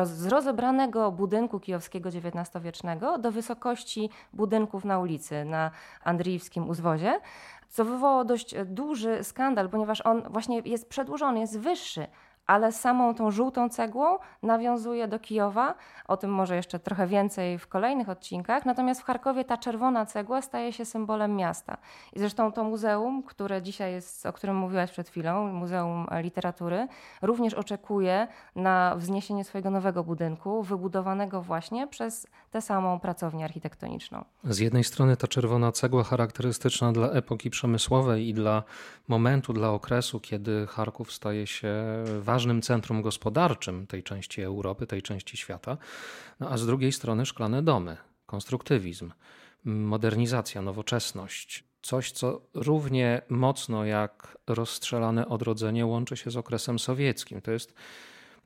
z 0.02 0.26
rozebranego 0.26 1.12
budynku 1.12 1.60
kijowskiego 1.60 2.08
XIX 2.08 2.34
XIX-wiecznego 2.44 3.18
do 3.18 3.32
wysokości 3.32 4.10
budynków 4.32 4.84
na 4.84 4.98
ulicy 4.98 5.44
na 5.44 5.70
Andriiwskim 6.04 6.68
Uzwozie, 6.68 7.20
co 7.68 7.84
wywołało 7.84 8.24
dość 8.24 8.54
duży 8.64 9.24
skandal, 9.24 9.68
ponieważ 9.68 10.00
on 10.00 10.22
właśnie 10.22 10.60
jest 10.64 10.88
przedłużony, 10.88 11.40
jest 11.40 11.58
wyższy 11.58 12.06
ale 12.46 12.72
samą 12.72 13.14
tą 13.14 13.30
żółtą 13.30 13.68
cegłą 13.68 14.18
nawiązuje 14.42 15.08
do 15.08 15.18
Kijowa. 15.18 15.74
O 16.08 16.16
tym 16.16 16.30
może 16.30 16.56
jeszcze 16.56 16.78
trochę 16.78 17.06
więcej 17.06 17.58
w 17.58 17.68
kolejnych 17.68 18.08
odcinkach. 18.08 18.66
Natomiast 18.66 19.00
w 19.00 19.04
Charkowie 19.04 19.44
ta 19.44 19.56
czerwona 19.56 20.06
cegła 20.06 20.42
staje 20.42 20.72
się 20.72 20.84
symbolem 20.84 21.36
miasta. 21.36 21.76
I 22.12 22.18
zresztą 22.18 22.52
to 22.52 22.64
muzeum, 22.64 23.22
które 23.22 23.62
dzisiaj 23.62 23.92
jest, 23.92 24.26
o 24.26 24.32
którym 24.32 24.56
mówiłaś 24.56 24.90
przed 24.90 25.08
chwilą, 25.08 25.52
Muzeum 25.52 26.06
Literatury, 26.22 26.88
również 27.22 27.54
oczekuje 27.54 28.28
na 28.56 28.94
wzniesienie 28.96 29.44
swojego 29.44 29.70
nowego 29.70 30.04
budynku, 30.04 30.62
wybudowanego 30.62 31.42
właśnie 31.42 31.86
przez 31.86 32.26
tę 32.54 32.62
samą 32.62 33.00
pracownię 33.00 33.44
architektoniczną. 33.44 34.24
Z 34.44 34.58
jednej 34.58 34.84
strony 34.84 35.16
ta 35.16 35.28
czerwona 35.28 35.72
cegła 35.72 36.04
charakterystyczna 36.04 36.92
dla 36.92 37.10
epoki 37.10 37.50
przemysłowej 37.50 38.28
i 38.28 38.34
dla 38.34 38.62
momentu, 39.08 39.52
dla 39.52 39.70
okresu, 39.70 40.20
kiedy 40.20 40.66
Charków 40.66 41.12
staje 41.12 41.46
się 41.46 41.74
ważnym 42.20 42.62
centrum 42.62 43.02
gospodarczym 43.02 43.86
tej 43.86 44.02
części 44.02 44.42
Europy, 44.42 44.86
tej 44.86 45.02
części 45.02 45.36
świata, 45.36 45.76
no 46.40 46.50
a 46.50 46.56
z 46.56 46.66
drugiej 46.66 46.92
strony 46.92 47.26
szklane 47.26 47.62
domy, 47.62 47.96
konstruktywizm, 48.26 49.12
modernizacja, 49.64 50.62
nowoczesność. 50.62 51.64
Coś, 51.82 52.12
co 52.12 52.40
równie 52.54 53.22
mocno 53.28 53.84
jak 53.84 54.38
rozstrzelane 54.46 55.28
odrodzenie 55.28 55.86
łączy 55.86 56.16
się 56.16 56.30
z 56.30 56.36
okresem 56.36 56.78
sowieckim. 56.78 57.40
To 57.40 57.50
jest 57.50 57.74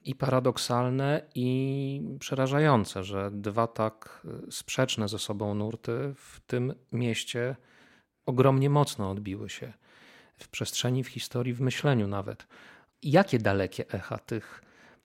i 0.04 0.14
paradoksalne, 0.14 1.22
i 1.34 2.02
przerażające, 2.20 3.04
że 3.04 3.30
dwa 3.32 3.66
tak 3.66 4.26
sprzeczne 4.50 5.08
ze 5.08 5.18
sobą 5.18 5.54
nurty 5.54 6.14
w 6.16 6.40
tym 6.46 6.74
mieście 6.92 7.56
ogromnie 8.26 8.70
mocno 8.70 9.10
odbiły 9.10 9.48
się 9.48 9.72
w 10.36 10.48
przestrzeni, 10.48 11.04
w 11.04 11.08
historii, 11.08 11.54
w 11.54 11.60
myśleniu 11.60 12.08
nawet. 12.08 12.46
Jakie 13.02 13.38
dalekie 13.38 13.84
echa 13.90 14.18
tych 14.18 14.62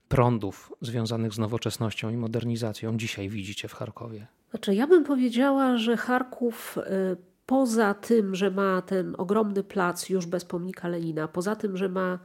prądów 0.07 0.73
związanych 0.81 1.33
z 1.33 1.39
nowoczesnością 1.39 2.09
i 2.09 2.17
modernizacją 2.17 2.97
dzisiaj 2.97 3.29
widzicie 3.29 3.67
w 3.67 3.73
Charkowie? 3.73 4.27
Znaczy, 4.49 4.75
ja 4.75 4.87
bym 4.87 5.03
powiedziała, 5.03 5.77
że 5.77 5.97
Charków 5.97 6.77
y, 6.77 7.17
poza 7.45 7.93
tym, 7.93 8.35
że 8.35 8.51
ma 8.51 8.81
ten 8.81 9.15
ogromny 9.17 9.63
plac 9.63 10.09
już 10.09 10.25
bez 10.25 10.45
pomnika 10.45 10.87
Lenina, 10.87 11.27
poza 11.27 11.55
tym, 11.55 11.77
że 11.77 11.89
ma 11.89 12.19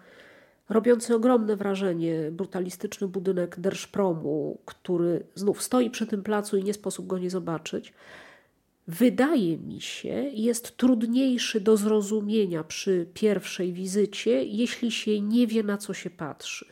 robiący 0.68 1.14
ogromne 1.14 1.56
wrażenie 1.56 2.30
brutalistyczny 2.32 3.08
budynek 3.08 3.60
Derszpromu, 3.60 4.58
który 4.64 5.26
znów 5.34 5.62
stoi 5.62 5.90
przy 5.90 6.06
tym 6.06 6.22
placu 6.22 6.56
i 6.56 6.64
nie 6.64 6.74
sposób 6.74 7.06
go 7.06 7.18
nie 7.18 7.30
zobaczyć, 7.30 7.92
wydaje 8.86 9.58
mi 9.58 9.80
się, 9.80 10.30
jest 10.32 10.76
trudniejszy 10.76 11.60
do 11.60 11.76
zrozumienia 11.76 12.64
przy 12.64 13.06
pierwszej 13.14 13.72
wizycie, 13.72 14.44
jeśli 14.44 14.90
się 14.90 15.20
nie 15.20 15.46
wie, 15.46 15.62
na 15.62 15.78
co 15.78 15.94
się 15.94 16.10
patrzy. 16.10 16.66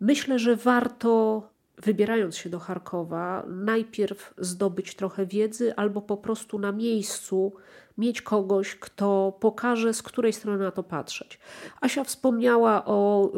Myślę, 0.00 0.38
że 0.38 0.56
warto, 0.56 1.42
wybierając 1.82 2.36
się 2.36 2.50
do 2.50 2.58
Charkowa, 2.58 3.46
najpierw 3.48 4.34
zdobyć 4.38 4.94
trochę 4.94 5.26
wiedzy, 5.26 5.74
albo 5.76 6.02
po 6.02 6.16
prostu 6.16 6.58
na 6.58 6.72
miejscu 6.72 7.52
mieć 7.98 8.22
kogoś, 8.22 8.74
kto 8.74 9.38
pokaże, 9.40 9.94
z 9.94 10.02
której 10.02 10.32
strony 10.32 10.64
na 10.64 10.70
to 10.70 10.82
patrzeć. 10.82 11.38
Asia 11.80 12.04
wspomniała 12.04 12.84
o 12.84 13.30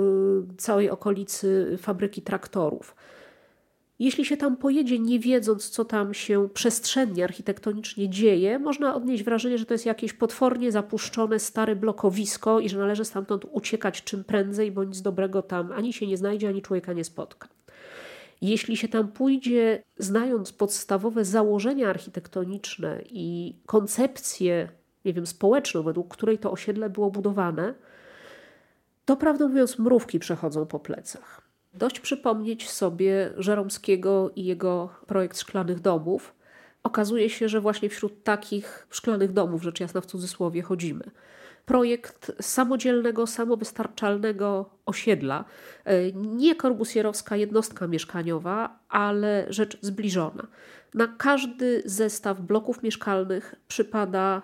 y, 0.53 0.57
całej 0.57 0.91
okolicy 0.91 1.79
fabryki 1.81 2.23
traktorów. 2.23 2.95
Jeśli 4.01 4.25
się 4.25 4.37
tam 4.37 4.57
pojedzie, 4.57 4.99
nie 4.99 5.19
wiedząc, 5.19 5.71
co 5.71 5.85
tam 5.85 6.15
się 6.15 6.49
przestrzennie, 6.55 7.25
architektonicznie 7.25 8.09
dzieje, 8.09 8.59
można 8.59 8.95
odnieść 8.95 9.25
wrażenie, 9.25 9.59
że 9.59 9.67
to 9.67 9.75
jest 9.75 9.87
jakieś 9.87 10.13
potwornie 10.13 10.73
zapuszczone 10.73 11.39
stare 11.39 11.77
blokowisko 11.77 12.61
i 12.61 12.69
że 12.69 12.79
należy 12.79 13.05
stamtąd 13.05 13.45
uciekać 13.53 14.05
czym 14.05 14.25
prędzej, 14.25 14.73
bo 14.73 14.85
nic 14.85 15.03
dobrego 15.03 15.43
tam 15.43 15.73
ani 15.73 15.93
się 15.93 16.07
nie 16.07 16.17
znajdzie, 16.17 16.49
ani 16.49 16.63
człowieka 16.63 16.93
nie 16.93 17.05
spotka. 17.05 17.49
Jeśli 18.41 18.77
się 18.77 18.89
tam 18.89 19.09
pójdzie, 19.09 19.83
znając 19.99 20.53
podstawowe 20.53 21.25
założenia 21.25 21.89
architektoniczne 21.89 23.03
i 23.07 23.57
koncepcję, 23.67 24.69
nie 25.05 25.13
wiem, 25.13 25.27
społeczną, 25.27 25.83
według 25.83 26.09
której 26.09 26.39
to 26.39 26.51
osiedle 26.51 26.91
było 26.91 27.11
budowane, 27.11 27.75
to 29.05 29.17
prawdę 29.17 29.49
mówiąc, 29.49 29.79
mrówki 29.79 30.19
przechodzą 30.19 30.67
po 30.67 30.81
plecach. 30.81 31.41
Dość 31.75 32.01
przypomnieć 32.01 32.71
sobie 32.71 33.31
Żeromskiego 33.37 34.31
i 34.37 34.45
jego 34.45 34.89
projekt 35.07 35.39
szklanych 35.39 35.81
domów. 35.81 36.35
Okazuje 36.83 37.31
się, 37.31 37.49
że 37.49 37.61
właśnie 37.61 37.89
wśród 37.89 38.25
takich 38.25 38.87
szklanych 38.91 39.33
domów, 39.33 39.63
rzecz 39.63 39.81
jasna 39.81 40.01
w 40.01 40.07
cudzysłowie, 40.07 40.63
chodzimy. 40.63 41.05
Projekt 41.71 42.33
samodzielnego, 42.41 43.27
samowystarczalnego 43.27 44.71
osiedla, 44.87 45.45
e, 45.85 46.13
nie 46.13 46.55
korbusierowska 46.55 47.37
jednostka 47.37 47.87
mieszkaniowa, 47.87 48.79
ale 48.89 49.47
rzecz 49.49 49.79
zbliżona. 49.81 50.47
Na 50.95 51.09
każdy 51.19 51.83
zestaw 51.85 52.41
bloków 52.41 52.83
mieszkalnych 52.83 53.55
przypada 53.69 54.43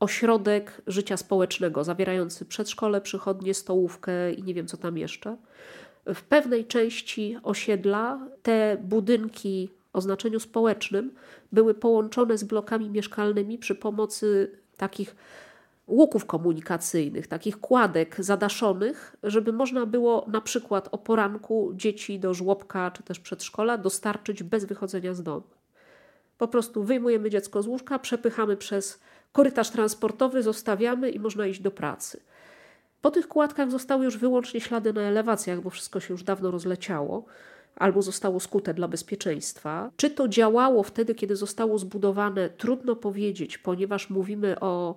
ośrodek 0.00 0.82
życia 0.86 1.16
społecznego, 1.16 1.84
zawierający 1.84 2.44
przedszkole, 2.44 3.00
przychodnie, 3.00 3.54
stołówkę 3.54 4.32
i 4.32 4.42
nie 4.42 4.54
wiem 4.54 4.66
co 4.66 4.76
tam 4.76 4.98
jeszcze. 4.98 5.36
W 6.14 6.22
pewnej 6.22 6.66
części 6.66 7.36
osiedla 7.42 8.28
te 8.42 8.76
budynki 8.82 9.70
o 9.92 10.00
znaczeniu 10.00 10.40
społecznym 10.40 11.14
były 11.52 11.74
połączone 11.74 12.38
z 12.38 12.44
blokami 12.44 12.90
mieszkalnymi 12.90 13.58
przy 13.58 13.74
pomocy 13.74 14.50
takich 14.76 15.16
łuków 15.90 16.26
komunikacyjnych, 16.26 17.26
takich 17.26 17.60
kładek 17.60 18.16
zadaszonych, 18.18 19.16
żeby 19.22 19.52
można 19.52 19.86
było 19.86 20.26
na 20.28 20.40
przykład 20.40 20.88
o 20.92 20.98
poranku 20.98 21.72
dzieci 21.74 22.20
do 22.20 22.34
żłobka 22.34 22.90
czy 22.90 23.02
też 23.02 23.20
przedszkola 23.20 23.78
dostarczyć 23.78 24.42
bez 24.42 24.64
wychodzenia 24.64 25.14
z 25.14 25.22
domu. 25.22 25.46
Po 26.38 26.48
prostu 26.48 26.84
wyjmujemy 26.84 27.30
dziecko 27.30 27.62
z 27.62 27.66
łóżka, 27.66 27.98
przepychamy 27.98 28.56
przez 28.56 29.00
korytarz 29.32 29.70
transportowy, 29.70 30.42
zostawiamy 30.42 31.10
i 31.10 31.18
można 31.18 31.46
iść 31.46 31.60
do 31.60 31.70
pracy. 31.70 32.20
Po 33.00 33.10
tych 33.10 33.28
kładkach 33.28 33.70
zostały 33.70 34.04
już 34.04 34.18
wyłącznie 34.18 34.60
ślady 34.60 34.92
na 34.92 35.00
elewacjach, 35.00 35.60
bo 35.60 35.70
wszystko 35.70 36.00
się 36.00 36.14
już 36.14 36.22
dawno 36.22 36.50
rozleciało 36.50 37.24
albo 37.76 38.02
zostało 38.02 38.40
skute 38.40 38.74
dla 38.74 38.88
bezpieczeństwa. 38.88 39.90
Czy 39.96 40.10
to 40.10 40.28
działało 40.28 40.82
wtedy, 40.82 41.14
kiedy 41.14 41.36
zostało 41.36 41.78
zbudowane, 41.78 42.50
trudno 42.50 42.96
powiedzieć, 42.96 43.58
ponieważ 43.58 44.10
mówimy 44.10 44.60
o 44.60 44.94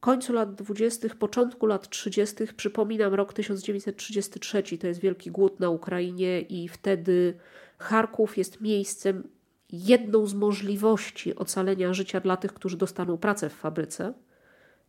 końcu 0.00 0.32
lat 0.32 0.54
20., 0.54 1.08
początku 1.18 1.66
lat 1.66 1.88
30., 1.88 2.34
przypominam 2.56 3.14
rok 3.14 3.32
1933, 3.32 4.78
to 4.78 4.86
jest 4.86 5.00
wielki 5.00 5.30
głód 5.30 5.60
na 5.60 5.70
Ukrainie 5.70 6.40
i 6.40 6.68
wtedy 6.68 7.34
Charków 7.78 8.38
jest 8.38 8.60
miejscem, 8.60 9.28
jedną 9.72 10.26
z 10.26 10.34
możliwości 10.34 11.34
ocalenia 11.36 11.94
życia 11.94 12.20
dla 12.20 12.36
tych, 12.36 12.52
którzy 12.52 12.76
dostaną 12.76 13.18
pracę 13.18 13.48
w 13.48 13.54
fabryce. 13.54 14.14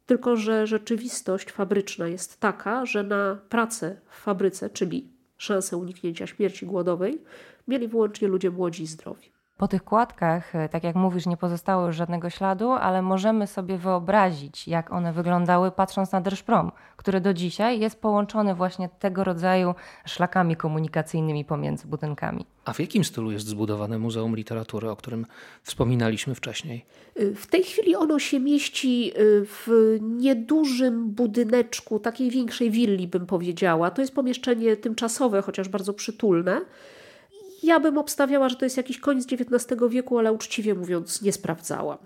Tylko, 0.06 0.36
że 0.36 0.68
rzeczywistość 0.68 1.52
fabryczna 1.52 2.08
jest 2.08 2.40
taka, 2.40 2.86
że 2.86 3.04
na 3.04 3.40
pracę 3.50 4.02
w 4.10 4.16
fabryce, 4.16 4.70
czyli 4.70 5.08
szansę 5.38 5.78
uniknięcia 5.78 6.28
śmierci 6.28 6.66
głodowej, 6.66 7.22
mieli 7.68 7.88
wyłącznie 7.88 8.28
ludzie 8.28 8.52
młodzi 8.52 8.84
i 8.84 8.88
zdrowi. 8.88 9.39
Po 9.60 9.68
tych 9.68 9.84
kładkach, 9.84 10.56
e, 10.56 10.70
tak 10.70 10.84
jak 10.84 10.96
mówisz, 10.96 11.26
nie 11.26 11.38
pozostało 11.38 11.88
już 11.88 11.96
żadnego 11.96 12.30
śladu, 12.30 12.72
ale 12.72 13.02
możemy 13.02 13.48
sobie 13.48 13.78
wyobrazić, 13.78 14.68
jak 14.68 14.92
one 14.94 15.14
wyglądały, 15.14 15.72
patrząc 15.72 16.12
na 16.12 16.22
Derszprom, 16.22 16.72
który 16.98 17.22
do 17.22 17.34
dzisiaj 17.34 17.80
jest 17.80 18.02
połączony 18.02 18.56
właśnie 18.56 18.90
tego 19.00 19.24
rodzaju 19.24 19.76
szlakami 20.06 20.56
komunikacyjnymi 20.56 21.46
pomiędzy 21.46 21.88
budynkami. 21.88 22.46
A 22.66 22.74
w 22.74 22.80
jakim 22.80 23.04
stylu 23.04 23.32
jest 23.32 23.48
zbudowane 23.48 24.00
Muzeum 24.00 24.36
Literatury, 24.36 24.90
o 24.90 24.96
którym 24.96 25.26
wspominaliśmy 25.64 26.36
wcześniej? 26.36 26.86
Y, 27.20 27.36
w 27.36 27.48
tej 27.48 27.64
chwili 27.64 27.96
ono 27.96 28.20
się 28.20 28.40
mieści 28.40 29.12
y, 29.20 29.46
w 29.46 29.98
niedużym 30.02 31.10
budyneczku, 31.12 32.00
takiej 32.00 32.32
większej 32.32 32.72
willi, 32.72 33.08
bym 33.08 33.26
powiedziała. 33.26 33.92
To 33.92 34.02
jest 34.02 34.16
pomieszczenie 34.16 34.78
tymczasowe, 34.78 35.42
chociaż 35.42 35.70
bardzo 35.70 35.94
przytulne. 35.94 36.62
Ja 37.64 37.80
bym 37.80 37.98
obstawiała, 37.98 38.50
że 38.50 38.56
to 38.56 38.66
jest 38.66 38.78
jakiś 38.78 39.00
koniec 39.00 39.28
XIX 39.34 39.82
wieku, 39.90 40.20
ale 40.20 40.34
uczciwie 40.34 40.76
mówiąc, 40.76 41.22
nie 41.22 41.34
sprawdzałam. 41.34 41.98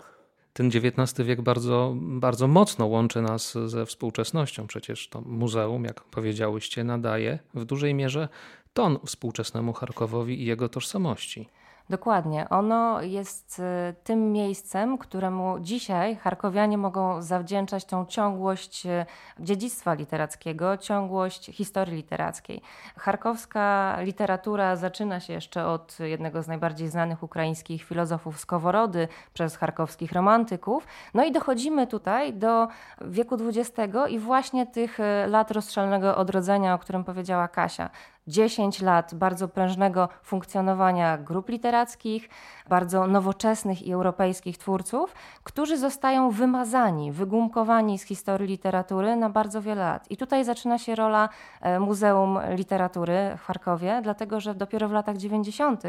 Ten 0.52 0.66
XIX 0.66 1.26
wiek 1.26 1.42
bardzo, 1.42 1.94
bardzo 1.98 2.48
mocno 2.48 2.86
łączy 2.86 3.22
nas 3.22 3.54
ze 3.66 3.86
współczesnością. 3.86 4.66
Przecież 4.66 5.08
to 5.08 5.20
muzeum, 5.20 5.84
jak 5.84 6.04
powiedziałyście, 6.04 6.84
nadaje 6.84 7.38
w 7.54 7.64
dużej 7.64 7.94
mierze 7.94 8.28
ton 8.74 8.98
współczesnemu 9.06 9.72
Charkowowi 9.72 10.42
i 10.42 10.44
jego 10.44 10.68
tożsamości. 10.68 11.48
Dokładnie. 11.90 12.48
Ono 12.48 13.02
jest 13.02 13.58
y, 13.58 13.94
tym 14.04 14.32
miejscem, 14.32 14.98
któremu 14.98 15.60
dzisiaj 15.60 16.16
Charkowianie 16.16 16.78
mogą 16.78 17.22
zawdzięczać 17.22 17.84
tą 17.84 18.06
ciągłość 18.06 18.86
y, 18.86 19.06
dziedzictwa 19.38 19.94
literackiego, 19.94 20.76
ciągłość 20.76 21.46
historii 21.46 21.96
literackiej. 21.96 22.62
Charkowska 22.96 23.96
literatura 24.00 24.76
zaczyna 24.76 25.20
się 25.20 25.32
jeszcze 25.32 25.66
od 25.66 25.98
jednego 26.00 26.42
z 26.42 26.48
najbardziej 26.48 26.88
znanych 26.88 27.22
ukraińskich 27.22 27.84
filozofów 27.84 28.40
Skoworody, 28.40 29.08
przez 29.34 29.56
charkowskich 29.56 30.12
romantyków. 30.12 30.86
No 31.14 31.24
i 31.24 31.32
dochodzimy 31.32 31.86
tutaj 31.86 32.32
do 32.32 32.68
wieku 33.00 33.36
XX 33.44 33.94
i 34.08 34.18
właśnie 34.18 34.66
tych 34.66 35.00
y, 35.00 35.02
lat 35.26 35.50
rozstrzelnego 35.50 36.16
odrodzenia, 36.16 36.74
o 36.74 36.78
którym 36.78 37.04
powiedziała 37.04 37.48
Kasia. 37.48 37.90
10 38.26 38.82
lat 38.82 39.14
bardzo 39.14 39.48
prężnego 39.48 40.08
funkcjonowania 40.22 41.18
grup 41.18 41.48
literackich, 41.48 42.28
bardzo 42.68 43.06
nowoczesnych 43.06 43.82
i 43.82 43.92
europejskich 43.92 44.58
twórców, 44.58 45.14
którzy 45.42 45.78
zostają 45.78 46.30
wymazani, 46.30 47.12
wygumkowani 47.12 47.98
z 47.98 48.02
historii 48.02 48.48
literatury 48.48 49.16
na 49.16 49.30
bardzo 49.30 49.62
wiele 49.62 49.80
lat. 49.80 50.10
I 50.10 50.16
tutaj 50.16 50.44
zaczyna 50.44 50.78
się 50.78 50.94
rola 50.94 51.28
e, 51.60 51.80
Muzeum 51.80 52.38
Literatury 52.50 53.36
w 53.38 53.42
Charkowie, 53.42 54.00
dlatego 54.02 54.40
że 54.40 54.54
dopiero 54.54 54.88
w 54.88 54.92
latach 54.92 55.16
90 55.16 55.82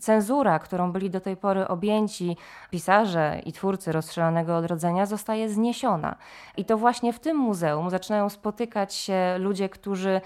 cenzura, 0.00 0.58
którą 0.58 0.92
byli 0.92 1.10
do 1.10 1.20
tej 1.20 1.36
pory 1.36 1.68
objęci 1.68 2.36
pisarze 2.70 3.40
i 3.46 3.52
twórcy 3.52 3.92
rozstrzelanego 3.92 4.56
odrodzenia, 4.56 5.06
zostaje 5.06 5.48
zniesiona. 5.48 6.16
I 6.56 6.64
to 6.64 6.78
właśnie 6.78 7.12
w 7.12 7.20
tym 7.20 7.36
muzeum 7.36 7.90
zaczynają 7.90 8.28
spotykać 8.28 8.94
się 8.94 9.38
ludzie, 9.38 9.68
którzy 9.68 10.20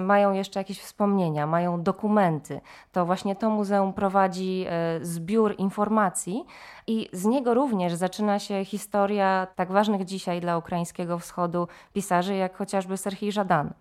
mają 0.00 0.32
jeszcze 0.32 0.60
jakieś 0.60 0.80
wspomnienia, 0.80 1.46
mają 1.46 1.82
dokumenty. 1.82 2.60
To 2.92 3.06
właśnie 3.06 3.36
to 3.36 3.50
muzeum 3.50 3.92
prowadzi 3.92 4.64
e, 4.68 4.98
zbiór 5.02 5.54
informacji 5.58 6.44
i 6.86 7.08
z 7.12 7.24
niego 7.24 7.54
również 7.54 7.94
zaczyna 7.94 8.38
się 8.38 8.64
historia 8.64 9.46
tak 9.56 9.72
ważnych 9.72 10.04
dzisiaj 10.04 10.40
dla 10.40 10.58
ukraińskiego 10.58 11.18
wschodu 11.18 11.68
pisarzy, 11.92 12.34
jak 12.34 12.56
chociażby 12.56 12.96
Serhii 12.96 13.32
Żadan. 13.32 13.72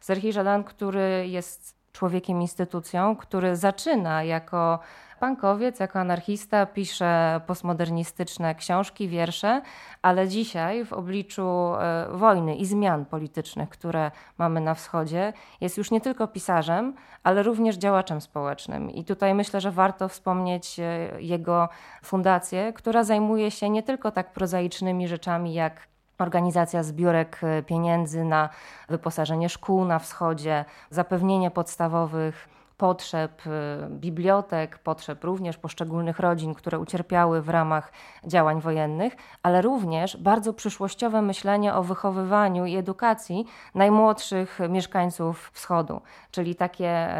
Serhii 0.00 0.32
Żadan, 0.32 0.64
który 0.64 1.28
jest 1.28 1.83
człowiekiem 1.94 2.42
instytucją, 2.42 3.16
który 3.16 3.56
zaczyna 3.56 4.22
jako 4.22 4.78
punkowiec, 5.20 5.80
jako 5.80 6.00
anarchista, 6.00 6.66
pisze 6.66 7.40
postmodernistyczne 7.46 8.54
książki, 8.54 9.08
wiersze, 9.08 9.62
ale 10.02 10.28
dzisiaj 10.28 10.84
w 10.84 10.92
obliczu 10.92 11.74
e, 11.74 12.06
wojny 12.12 12.56
i 12.56 12.66
zmian 12.66 13.04
politycznych, 13.04 13.68
które 13.68 14.10
mamy 14.38 14.60
na 14.60 14.74
wschodzie, 14.74 15.32
jest 15.60 15.78
już 15.78 15.90
nie 15.90 16.00
tylko 16.00 16.28
pisarzem, 16.28 16.94
ale 17.22 17.42
również 17.42 17.76
działaczem 17.76 18.20
społecznym. 18.20 18.90
I 18.90 19.04
tutaj 19.04 19.34
myślę, 19.34 19.60
że 19.60 19.70
warto 19.70 20.08
wspomnieć 20.08 20.80
e, 20.80 21.10
jego 21.18 21.68
fundację, 22.04 22.72
która 22.72 23.04
zajmuje 23.04 23.50
się 23.50 23.70
nie 23.70 23.82
tylko 23.82 24.10
tak 24.10 24.32
prozaicznymi 24.32 25.08
rzeczami 25.08 25.54
jak 25.54 25.93
organizacja 26.18 26.82
zbiórek 26.82 27.40
e, 27.42 27.62
pieniędzy 27.62 28.24
na 28.24 28.48
wyposażenie 28.88 29.48
szkół 29.48 29.84
na 29.84 29.98
wschodzie, 29.98 30.64
zapewnienie 30.90 31.50
podstawowych 31.50 32.48
potrzeb 32.76 33.46
y, 33.46 33.50
bibliotek, 33.90 34.78
potrzeb 34.78 35.24
również 35.24 35.56
poszczególnych 35.56 36.18
rodzin, 36.18 36.54
które 36.54 36.78
ucierpiały 36.78 37.42
w 37.42 37.48
ramach 37.48 37.92
działań 38.26 38.60
wojennych, 38.60 39.16
ale 39.42 39.62
również 39.62 40.16
bardzo 40.16 40.52
przyszłościowe 40.52 41.22
myślenie 41.22 41.74
o 41.74 41.82
wychowywaniu 41.82 42.66
i 42.66 42.76
edukacji 42.76 43.46
najmłodszych 43.74 44.58
mieszkańców 44.68 45.50
wschodu, 45.52 46.00
czyli 46.30 46.54
takie 46.54 47.14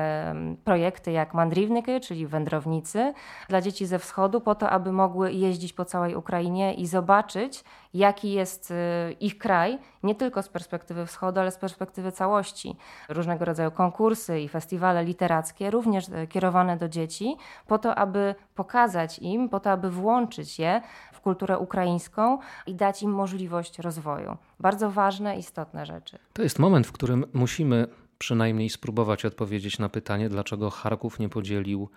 projekty 0.65 1.13
jak 1.13 1.35
Mandriwnyky, 1.35 2.01
czyli 2.01 2.27
wędrownicy 2.27 3.13
dla 3.49 3.61
dzieci 3.61 3.87
ze 3.87 3.99
wschodu, 3.99 4.41
po 4.41 4.55
to, 4.55 4.71
aby 4.71 4.93
mogły 4.93 5.33
jeździć 5.33 5.73
po 5.73 5.85
całej 5.85 6.15
Ukrainie 6.15 6.75
i 6.75 6.87
zobaczyć, 6.87 7.65
jaki 7.95 8.33
jest 8.33 8.71
y, 8.71 8.75
ich 9.21 9.39
kraj, 9.39 9.79
nie 10.03 10.15
tylko 10.15 10.43
z 10.43 10.49
perspektywy 10.49 11.07
wschodu, 11.07 11.41
ale 11.41 11.51
z 11.51 11.59
perspektywy 11.59 12.13
całości. 12.13 12.77
Różnego 13.09 13.45
rodzaju 13.45 13.71
konkursy 13.71 14.41
i 14.41 14.49
festiwale 14.49 15.05
literackie, 15.05 15.44
również 15.71 16.09
y, 16.09 16.27
kierowane 16.27 16.77
do 16.77 16.89
dzieci, 16.89 17.37
po 17.67 17.79
to, 17.79 17.95
aby 17.95 18.35
pokazać 18.55 19.19
im, 19.19 19.49
po 19.49 19.61
to, 19.61 19.71
aby 19.71 19.91
włączyć 19.91 20.59
je 20.59 20.83
w 21.13 21.21
kulturę 21.21 21.59
ukraińską 21.59 22.39
i 22.67 22.75
dać 22.75 23.03
im 23.03 23.11
możliwość 23.11 23.79
rozwoju. 23.79 24.37
Bardzo 24.61 24.91
ważne, 24.91 25.39
istotne 25.39 25.87
rzeczy. 25.87 26.19
To 26.33 26.43
jest 26.43 26.59
moment, 26.59 26.87
w 26.87 26.93
którym 26.93 27.25
musimy 27.33 27.87
przynajmniej 28.19 28.71
spróbować 28.71 29.25
odpowiedzieć 29.25 29.79
na 29.79 29.89
pytanie, 29.89 30.29
dlaczego 30.29 30.71
Charków 30.71 31.19
nie 31.19 31.29
podzielił 31.29 31.89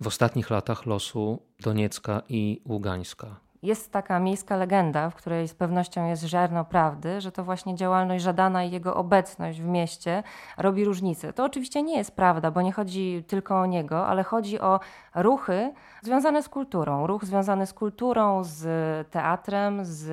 w 0.00 0.06
ostatnich 0.06 0.50
latach 0.50 0.86
losu 0.86 1.42
Doniecka 1.60 2.22
i 2.28 2.60
Ługańska. 2.68 3.36
Jest 3.62 3.92
taka 3.92 4.18
miejska 4.20 4.56
legenda, 4.56 5.10
w 5.10 5.14
której 5.14 5.48
z 5.48 5.54
pewnością 5.54 6.06
jest 6.06 6.24
ziarno 6.24 6.64
prawdy, 6.64 7.20
że 7.20 7.32
to 7.32 7.44
właśnie 7.44 7.74
działalność 7.74 8.24
Żadana 8.24 8.64
i 8.64 8.70
jego 8.70 8.94
obecność 8.94 9.60
w 9.60 9.66
mieście 9.66 10.22
robi 10.58 10.84
różnicę. 10.84 11.32
To 11.32 11.44
oczywiście 11.44 11.82
nie 11.82 11.96
jest 11.96 12.16
prawda, 12.16 12.50
bo 12.50 12.62
nie 12.62 12.72
chodzi 12.72 13.24
tylko 13.26 13.60
o 13.60 13.66
niego, 13.66 14.06
ale 14.06 14.24
chodzi 14.24 14.60
o 14.60 14.80
ruchy 15.14 15.72
związane 16.02 16.42
z 16.42 16.48
kulturą. 16.48 17.06
Ruch 17.06 17.24
związany 17.24 17.66
z 17.66 17.72
kulturą, 17.72 18.44
z 18.44 19.10
teatrem, 19.10 19.80
z 19.82 20.10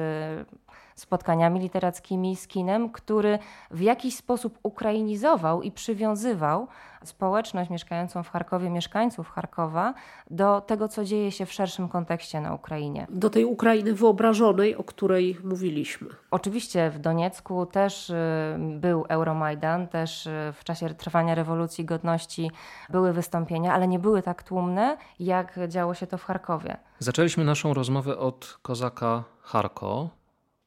spotkaniami 0.99 1.59
literackimi 1.59 2.35
z 2.35 2.47
kinem, 2.47 2.89
który 2.89 3.39
w 3.71 3.81
jakiś 3.81 4.15
sposób 4.15 4.59
ukrainizował 4.63 5.61
i 5.61 5.71
przywiązywał 5.71 6.67
społeczność 7.05 7.69
mieszkającą 7.69 8.23
w 8.23 8.29
Charkowie, 8.29 8.69
mieszkańców 8.69 9.29
Charkowa 9.29 9.93
do 10.29 10.61
tego, 10.61 10.87
co 10.87 11.05
dzieje 11.05 11.31
się 11.31 11.45
w 11.45 11.53
szerszym 11.53 11.89
kontekście 11.89 12.41
na 12.41 12.53
Ukrainie. 12.53 13.07
Do 13.09 13.29
tej 13.29 13.45
Ukrainy 13.45 13.93
wyobrażonej, 13.93 14.75
o 14.75 14.83
której 14.83 15.37
mówiliśmy. 15.43 16.09
Oczywiście 16.31 16.89
w 16.89 16.99
Doniecku 16.99 17.65
też 17.65 18.09
y, 18.09 18.15
był 18.59 19.05
Euromajdan, 19.09 19.87
też 19.87 20.27
y, 20.27 20.53
w 20.53 20.63
czasie 20.63 20.89
trwania 20.89 21.35
rewolucji 21.35 21.85
godności 21.85 22.51
były 22.89 23.13
wystąpienia, 23.13 23.73
ale 23.73 23.87
nie 23.87 23.99
były 23.99 24.21
tak 24.21 24.43
tłumne, 24.43 24.97
jak 25.19 25.59
działo 25.67 25.93
się 25.93 26.07
to 26.07 26.17
w 26.17 26.23
Charkowie. 26.23 26.77
Zaczęliśmy 26.99 27.43
naszą 27.43 27.73
rozmowę 27.73 28.17
od 28.17 28.59
kozaka 28.61 29.23
Charko, 29.41 30.09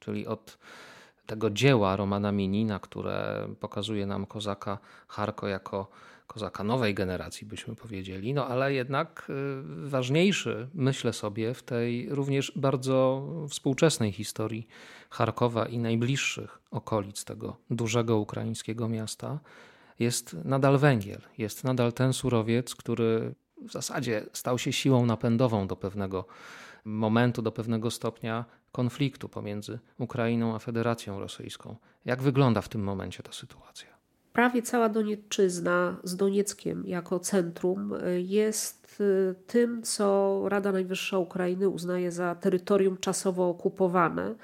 czyli 0.03 0.27
od 0.27 0.59
tego 1.27 1.51
dzieła 1.51 1.97
Romana 1.97 2.33
Minina, 2.33 2.79
które 2.79 3.49
pokazuje 3.61 4.07
nam 4.07 4.27
kozaka 4.27 4.79
Harko 5.09 5.49
jako 5.49 5.91
kozaka 6.27 6.65
nowej 6.65 6.95
generacji, 6.95 7.47
byśmy 7.47 7.77
powiedzieli, 7.77 8.35
no 8.35 8.47
ale 8.47 8.75
jednak 8.75 9.27
y, 9.31 9.89
ważniejszy, 9.89 10.69
myślę 10.75 11.13
sobie, 11.13 11.55
w 11.55 11.63
tej 11.63 12.09
również 12.11 12.53
bardzo 12.57 13.27
współczesnej 13.49 14.13
historii 14.13 14.67
Charkowa 15.11 15.67
i 15.67 15.79
najbliższych 15.79 16.61
okolic 16.71 17.25
tego 17.25 17.57
dużego 17.71 18.19
ukraińskiego 18.19 18.89
miasta 18.89 19.41
jest 19.99 20.37
nadal 20.45 20.79
węgiel, 20.79 21.21
jest 21.39 21.65
nadal 21.65 21.93
ten 21.93 22.13
surowiec, 22.13 22.75
który 22.75 23.35
w 23.69 23.73
zasadzie 23.73 24.27
stał 24.33 24.59
się 24.59 24.73
siłą 24.73 25.07
napędową 25.07 25.67
do 25.67 25.77
pewnego 25.77 26.27
momentu, 26.85 27.43
do 27.43 27.53
pewnego 27.53 27.91
stopnia 27.91 28.45
konfliktu 28.73 29.29
pomiędzy 29.29 29.79
Ukrainą 29.99 30.55
a 30.55 30.59
Federacją 30.59 31.21
Rosyjską. 31.21 31.77
Jak 32.05 32.23
wygląda 32.23 32.61
w 32.61 32.69
tym 32.69 32.83
momencie 32.83 33.23
ta 33.23 33.33
sytuacja? 33.33 33.93
Prawie 34.33 34.63
cała 34.63 34.89
Doniecczyzna 34.89 35.97
z 36.05 36.17
Donieckiem 36.17 36.87
jako 36.87 37.19
centrum 37.21 37.95
jest 38.17 39.01
y, 39.01 39.35
tym, 39.47 39.83
co 39.83 40.41
Rada 40.49 40.73
Najwyższa 40.73 41.19
Ukrainy 41.19 41.69
uznaje 41.69 42.13
za 42.13 42.35
terytorium 42.35 42.97
czasowo 42.97 43.49
okupowane. 43.49 44.35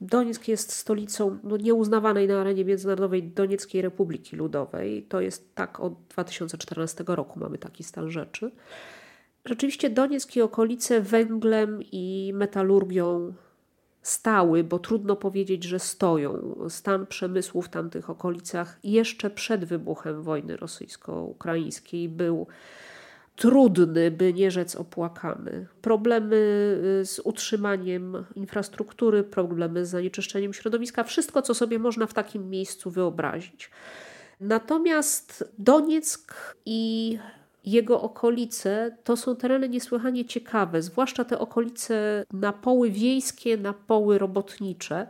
Donieck 0.00 0.48
jest 0.48 0.72
stolicą 0.72 1.38
no, 1.42 1.56
nieuznawanej 1.56 2.28
na 2.28 2.40
arenie 2.40 2.64
międzynarodowej 2.64 3.22
Donieckiej 3.22 3.82
Republiki 3.82 4.36
Ludowej. 4.36 5.02
To 5.02 5.20
jest 5.20 5.54
tak 5.54 5.80
od 5.80 5.94
2014 6.08 7.04
roku 7.06 7.40
mamy 7.40 7.58
taki 7.58 7.84
stan 7.84 8.10
rzeczy. 8.10 8.50
Rzeczywiście 9.44 9.90
Donieck 9.90 10.36
i 10.36 10.42
okolice 10.42 11.00
węglem 11.00 11.80
i 11.92 12.32
metalurgią 12.34 13.34
stały, 14.02 14.64
bo 14.64 14.78
trudno 14.78 15.16
powiedzieć, 15.16 15.64
że 15.64 15.78
stoją. 15.78 16.56
Stan 16.68 17.06
przemysłu 17.06 17.62
w 17.62 17.68
tamtych 17.68 18.10
okolicach 18.10 18.78
jeszcze 18.84 19.30
przed 19.30 19.64
wybuchem 19.64 20.22
wojny 20.22 20.56
rosyjsko-ukraińskiej 20.56 22.08
był 22.08 22.46
trudny, 23.36 24.10
by 24.10 24.32
nie 24.32 24.50
rzec 24.50 24.76
opłakany. 24.76 25.66
Problemy 25.82 26.36
y, 27.00 27.06
z 27.06 27.20
utrzymaniem 27.24 28.24
infrastruktury, 28.34 29.24
problemy 29.24 29.86
z 29.86 29.90
zanieczyszczeniem 29.90 30.52
środowiska, 30.52 31.04
wszystko, 31.04 31.42
co 31.42 31.54
sobie 31.54 31.78
można 31.78 32.06
w 32.06 32.14
takim 32.14 32.50
miejscu 32.50 32.90
wyobrazić. 32.90 33.70
Natomiast 34.40 35.52
Donieck 35.58 36.56
i 36.66 37.18
jego 37.64 38.00
okolice 38.00 38.96
to 39.04 39.16
są 39.16 39.36
tereny 39.36 39.68
niesłychanie 39.68 40.24
ciekawe, 40.24 40.82
zwłaszcza 40.82 41.24
te 41.24 41.38
okolice 41.38 42.24
na 42.32 42.52
poły 42.52 42.90
wiejskie, 42.90 43.56
na 43.56 43.72
poły 43.72 44.18
robotnicze. 44.18 45.06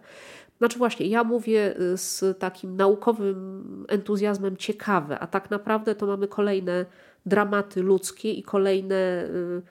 Znaczy 0.58 0.78
właśnie, 0.78 1.06
ja 1.06 1.24
mówię 1.24 1.80
y, 1.80 1.96
z 1.96 2.38
takim 2.38 2.76
naukowym 2.76 3.86
entuzjazmem 3.88 4.56
ciekawe, 4.56 5.18
a 5.18 5.26
tak 5.26 5.50
naprawdę 5.50 5.94
to 5.94 6.06
mamy 6.06 6.28
kolejne 6.28 6.86
dramaty 7.26 7.82
ludzkie 7.82 8.32
i 8.32 8.42
kolejne 8.42 9.24
y, 9.24 9.62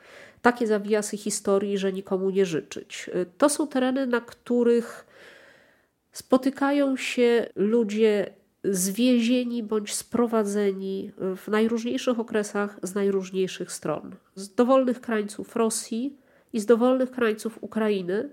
takie 0.42 0.68
zawijasy 0.68 1.18
historii, 1.18 1.78
że 1.78 1.94
nikomu 1.94 2.30
nie 2.30 2.46
życzyć. 2.46 3.10
Y, 3.16 3.26
to 3.38 3.50
są 3.50 3.68
tereny, 3.68 4.08
na 4.08 4.22
których 4.22 5.06
spotykają 6.12 6.98
się 6.98 7.48
ludzie 7.56 8.34
zwiezieni 8.64 9.64
bądź 9.64 9.94
sprowadzeni 9.94 11.12
w 11.36 11.48
najróżniejszych 11.48 12.20
okresach 12.20 12.80
z 12.84 12.96
najróżniejszych 12.96 13.72
stron. 13.72 14.16
Z 14.36 14.56
dowolnych 14.56 15.02
krańców 15.02 15.56
Rosji 15.56 16.18
i 16.54 16.60
z 16.60 16.66
dowolnych 16.66 17.12
krańców 17.12 17.58
Ukrainy, 17.62 18.30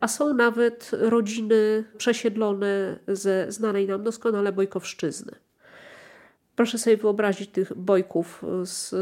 a 0.00 0.08
są 0.08 0.34
nawet 0.34 0.90
rodziny 0.92 1.84
przesiedlone 1.96 2.98
ze 3.08 3.52
znanej 3.52 3.86
nam 3.86 4.02
doskonale 4.02 4.52
Bojkowszczyzny. 4.52 5.32
Proszę 6.56 6.78
sobie 6.78 6.96
wyobrazić 6.96 7.50
tych 7.50 7.74
bojków 7.76 8.44
z 8.64 8.94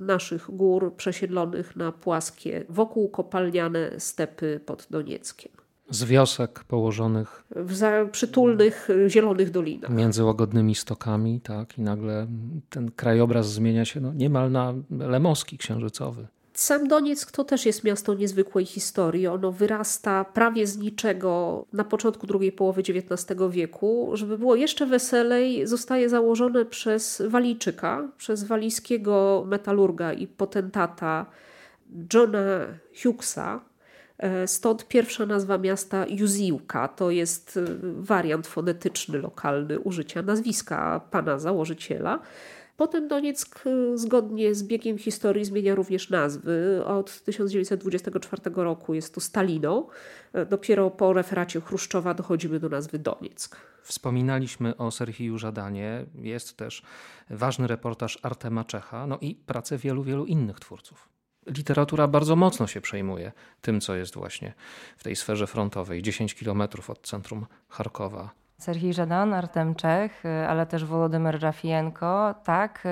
naszych 0.00 0.50
gór 0.50 0.94
przesiedlonych 0.96 1.76
na 1.76 1.92
płaskie, 1.92 2.64
wokół 2.68 3.08
kopalniane 3.08 4.00
stepy 4.00 4.60
pod 4.66 4.86
Donieckiem 4.90 5.67
z 5.90 6.04
wiosek 6.04 6.64
położonych 6.64 7.44
w 7.50 8.08
przytulnych, 8.10 8.88
zielonych 9.06 9.50
dolinach. 9.50 9.90
Między 9.90 10.24
łagodnymi 10.24 10.74
stokami, 10.74 11.40
tak, 11.40 11.78
i 11.78 11.82
nagle 11.82 12.26
ten 12.70 12.90
krajobraz 12.90 13.52
zmienia 13.52 13.84
się 13.84 14.00
no, 14.00 14.12
niemal 14.12 14.50
na 14.50 14.74
lemoski 14.90 15.58
księżycowy. 15.58 16.26
Sam 16.58 16.88
Donieck 16.88 17.30
to 17.32 17.44
też 17.44 17.66
jest 17.66 17.84
miasto 17.84 18.14
niezwykłej 18.14 18.66
historii. 18.66 19.26
Ono 19.26 19.52
wyrasta 19.52 20.24
prawie 20.24 20.66
z 20.66 20.78
niczego 20.78 21.64
na 21.72 21.84
początku 21.84 22.26
drugiej 22.26 22.52
połowy 22.52 22.80
XIX 22.80 23.40
wieku. 23.50 24.10
Żeby 24.14 24.38
było 24.38 24.56
jeszcze 24.56 24.86
weselej, 24.86 25.66
zostaje 25.66 26.08
założone 26.08 26.64
przez 26.64 27.22
Walijczyka, 27.28 28.08
przez 28.16 28.44
walijskiego 28.44 29.44
metalurga 29.46 30.12
i 30.12 30.26
potentata 30.26 31.26
Johna 32.14 32.66
Hughesa, 33.02 33.60
stąd 34.46 34.88
pierwsza 34.88 35.26
nazwa 35.26 35.58
miasta 35.58 36.06
Juziłka 36.08 36.88
to 36.88 37.10
jest 37.10 37.56
e, 37.56 37.60
wariant 37.82 38.46
fonetyczny 38.46 39.18
lokalny 39.18 39.80
użycia 39.80 40.22
nazwiska 40.22 41.00
pana 41.10 41.38
założyciela. 41.38 42.20
Potem 42.76 43.08
Donieck 43.08 43.66
e, 43.66 43.98
zgodnie 43.98 44.54
z 44.54 44.62
biegiem 44.62 44.98
historii 44.98 45.44
zmienia 45.44 45.74
również 45.74 46.10
nazwy. 46.10 46.82
Od 46.84 47.22
1924 47.22 48.42
roku 48.54 48.94
jest 48.94 49.14
to 49.14 49.20
Stalino. 49.20 49.86
Dopiero 50.50 50.90
po 50.90 51.12
referacie 51.12 51.60
Chruszczowa 51.60 52.14
dochodzimy 52.14 52.60
do 52.60 52.68
nazwy 52.68 52.98
Donieck. 52.98 53.56
Wspominaliśmy 53.82 54.76
o 54.76 54.90
Serhiju 54.90 55.38
Żadanie. 55.38 56.06
Jest 56.14 56.56
też 56.56 56.82
ważny 57.30 57.66
reportaż 57.66 58.18
Artema 58.22 58.64
Czecha, 58.64 59.06
no 59.06 59.18
i 59.20 59.34
pracę 59.34 59.78
wielu, 59.78 60.02
wielu 60.02 60.24
innych 60.26 60.60
twórców 60.60 61.17
literatura 61.56 62.08
bardzo 62.08 62.36
mocno 62.36 62.66
się 62.66 62.80
przejmuje 62.80 63.32
tym, 63.60 63.80
co 63.80 63.94
jest 63.94 64.14
właśnie 64.14 64.54
w 64.96 65.04
tej 65.04 65.16
sferze 65.16 65.46
frontowej, 65.46 66.02
10 66.02 66.34
kilometrów 66.34 66.90
od 66.90 67.06
centrum 67.06 67.46
Charkowa. 67.68 68.30
Serhii 68.58 68.94
Żadan, 68.94 69.34
Artem 69.34 69.74
Czech, 69.74 70.22
ale 70.48 70.66
też 70.66 70.84
Wolodymyr 70.84 71.40
Rafienko. 71.40 72.34
Tak, 72.44 72.82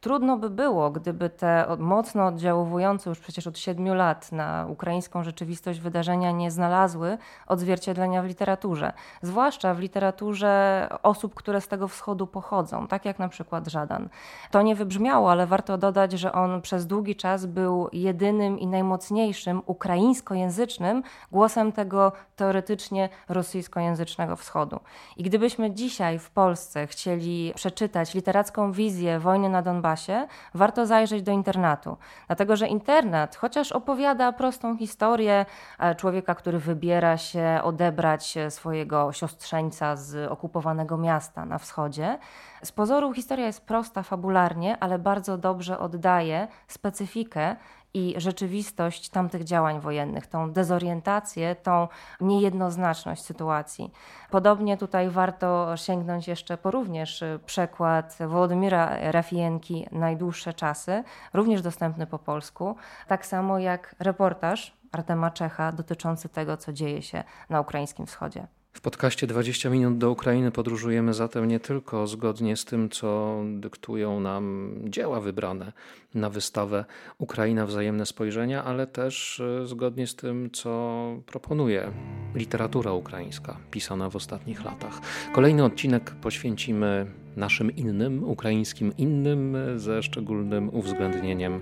Trudno 0.00 0.36
by 0.36 0.50
było, 0.50 0.90
gdyby 0.90 1.30
te 1.30 1.66
mocno 1.78 2.26
oddziaływujące 2.26 3.10
już 3.10 3.18
przecież 3.18 3.46
od 3.46 3.58
siedmiu 3.58 3.94
lat 3.94 4.32
na 4.32 4.66
ukraińską 4.68 5.24
rzeczywistość 5.24 5.80
wydarzenia 5.80 6.30
nie 6.30 6.50
znalazły 6.50 7.18
odzwierciedlenia 7.46 8.22
w 8.22 8.26
literaturze. 8.26 8.92
Zwłaszcza 9.22 9.74
w 9.74 9.78
literaturze 9.78 10.88
osób, 11.02 11.34
które 11.34 11.60
z 11.60 11.68
tego 11.68 11.88
wschodu 11.88 12.26
pochodzą, 12.26 12.86
tak 12.86 13.04
jak 13.04 13.18
na 13.18 13.28
przykład 13.28 13.68
Żadan. 13.68 14.08
To 14.50 14.62
nie 14.62 14.74
wybrzmiało, 14.74 15.30
ale 15.30 15.46
warto 15.46 15.78
dodać, 15.78 16.12
że 16.12 16.32
on 16.32 16.62
przez 16.62 16.86
długi 16.86 17.16
czas 17.16 17.46
był 17.46 17.88
jedynym 17.92 18.58
i 18.58 18.66
najmocniejszym 18.66 19.62
ukraińskojęzycznym 19.66 21.02
głosem 21.32 21.72
tego 21.72 22.12
teoretycznie 22.36 23.08
rosyjskojęzycznego 23.28 24.36
wschodu. 24.36 24.80
I 25.16 25.22
gdybyśmy 25.22 25.70
dzisiaj 25.70 26.18
w 26.18 26.30
Polsce 26.30 26.86
chcieli 26.86 27.52
przeczytać 27.54 28.14
literacką 28.14 28.72
wizję 28.72 29.18
wojny 29.18 29.48
na 29.48 29.62
Donbasie, 29.62 30.26
warto 30.54 30.86
zajrzeć 30.86 31.22
do 31.22 31.32
internatu. 31.32 31.96
Dlatego, 32.26 32.56
że 32.56 32.68
internat, 32.68 33.36
chociaż 33.36 33.72
opowiada 33.72 34.32
prostą 34.32 34.76
historię 34.76 35.46
e, 35.78 35.94
człowieka, 35.94 36.34
który 36.34 36.58
wybiera 36.58 37.16
się 37.16 37.60
odebrać 37.62 38.34
swojego 38.48 39.12
siostrzeńca 39.12 39.96
z 39.96 40.30
okupowanego 40.30 40.96
miasta 40.96 41.44
na 41.44 41.58
wschodzie, 41.58 42.18
z 42.62 42.72
pozoru 42.72 43.12
historia 43.12 43.46
jest 43.46 43.66
prosta 43.66 44.02
fabularnie, 44.02 44.76
ale 44.80 44.98
bardzo 44.98 45.38
dobrze 45.38 45.78
oddaje 45.78 46.48
specyfikę 46.68 47.56
i 47.94 48.14
rzeczywistość 48.16 49.08
tamtych 49.08 49.44
działań 49.44 49.80
wojennych, 49.80 50.26
tą 50.26 50.52
dezorientację, 50.52 51.54
tą 51.54 51.88
niejednoznaczność 52.20 53.24
sytuacji. 53.24 53.92
Podobnie 54.30 54.76
tutaj 54.76 55.10
warto 55.10 55.76
sięgnąć 55.76 56.28
jeszcze 56.28 56.58
po 56.58 56.70
również 56.70 57.24
przekład 57.46 58.18
Włodymira 58.28 59.10
Rafienki 59.10 59.86
Najdłuższe 59.92 60.54
czasy, 60.54 61.04
również 61.32 61.62
dostępny 61.62 62.06
po 62.06 62.18
polsku, 62.18 62.76
tak 63.08 63.26
samo 63.26 63.58
jak 63.58 63.94
reportaż 63.98 64.76
Artema 64.92 65.30
Czecha 65.30 65.72
dotyczący 65.72 66.28
tego, 66.28 66.56
co 66.56 66.72
dzieje 66.72 67.02
się 67.02 67.24
na 67.50 67.60
ukraińskim 67.60 68.06
wschodzie. 68.06 68.59
W 68.72 68.80
podcaście 68.80 69.26
20 69.26 69.70
minut 69.70 69.98
do 69.98 70.10
Ukrainy 70.10 70.50
podróżujemy 70.50 71.14
zatem 71.14 71.48
nie 71.48 71.60
tylko 71.60 72.06
zgodnie 72.06 72.56
z 72.56 72.64
tym, 72.64 72.90
co 72.90 73.40
dyktują 73.54 74.20
nam 74.20 74.74
dzieła 74.84 75.20
wybrane 75.20 75.72
na 76.14 76.30
wystawę 76.30 76.84
Ukraina 77.18 77.66
Wzajemne 77.66 78.06
Spojrzenia, 78.06 78.64
ale 78.64 78.86
też 78.86 79.40
e, 79.40 79.66
zgodnie 79.66 80.06
z 80.06 80.16
tym, 80.16 80.50
co 80.52 81.06
proponuje 81.26 81.92
literatura 82.34 82.92
ukraińska 82.92 83.56
pisana 83.70 84.10
w 84.10 84.16
ostatnich 84.16 84.64
latach. 84.64 85.00
Kolejny 85.32 85.64
odcinek 85.64 86.10
poświęcimy 86.10 87.06
naszym 87.36 87.76
innym, 87.76 88.24
ukraińskim 88.24 88.92
innym, 88.98 89.56
ze 89.76 90.02
szczególnym 90.02 90.70
uwzględnieniem 90.74 91.60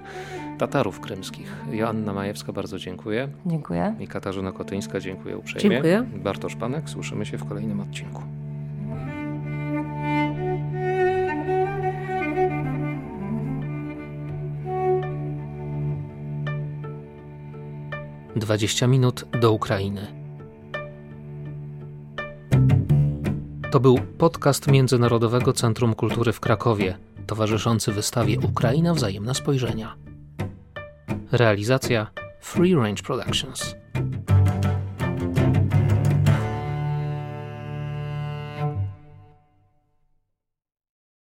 Tatarów 0.58 1.00
krymskich. 1.00 1.64
Joanna 1.72 2.12
Majewska, 2.12 2.52
bardzo 2.52 2.78
dziękuję. 2.78 3.28
Dziękuję. 3.46 3.94
I 4.00 4.06
Katarzyna 4.06 4.52
Kotyńska, 4.52 5.00
dziękuję 5.00 5.36
uprzejmie. 5.38 5.70
Dziękuję. 5.70 6.06
Bartosz 6.16 6.56
Panek, 6.56 6.90
słyszymy 6.90 7.26
się 7.26 7.38
w 7.38 7.44
kolejnym 7.44 7.80
odcinku. 7.80 8.22
Dwadzieścia 18.36 18.86
minut 18.86 19.24
do 19.40 19.52
Ukrainy. 19.52 20.27
To 23.70 23.80
był 23.80 23.98
podcast 24.18 24.68
Międzynarodowego 24.68 25.52
Centrum 25.52 25.94
Kultury 25.94 26.32
w 26.32 26.40
Krakowie, 26.40 26.98
towarzyszący 27.26 27.92
wystawie 27.92 28.38
Ukraina 28.40 28.94
Wzajemne 28.94 29.34
Spojrzenia. 29.34 29.96
Realizacja 31.32 32.10
Free 32.40 32.74
Range 32.74 33.02
Productions. 33.02 33.76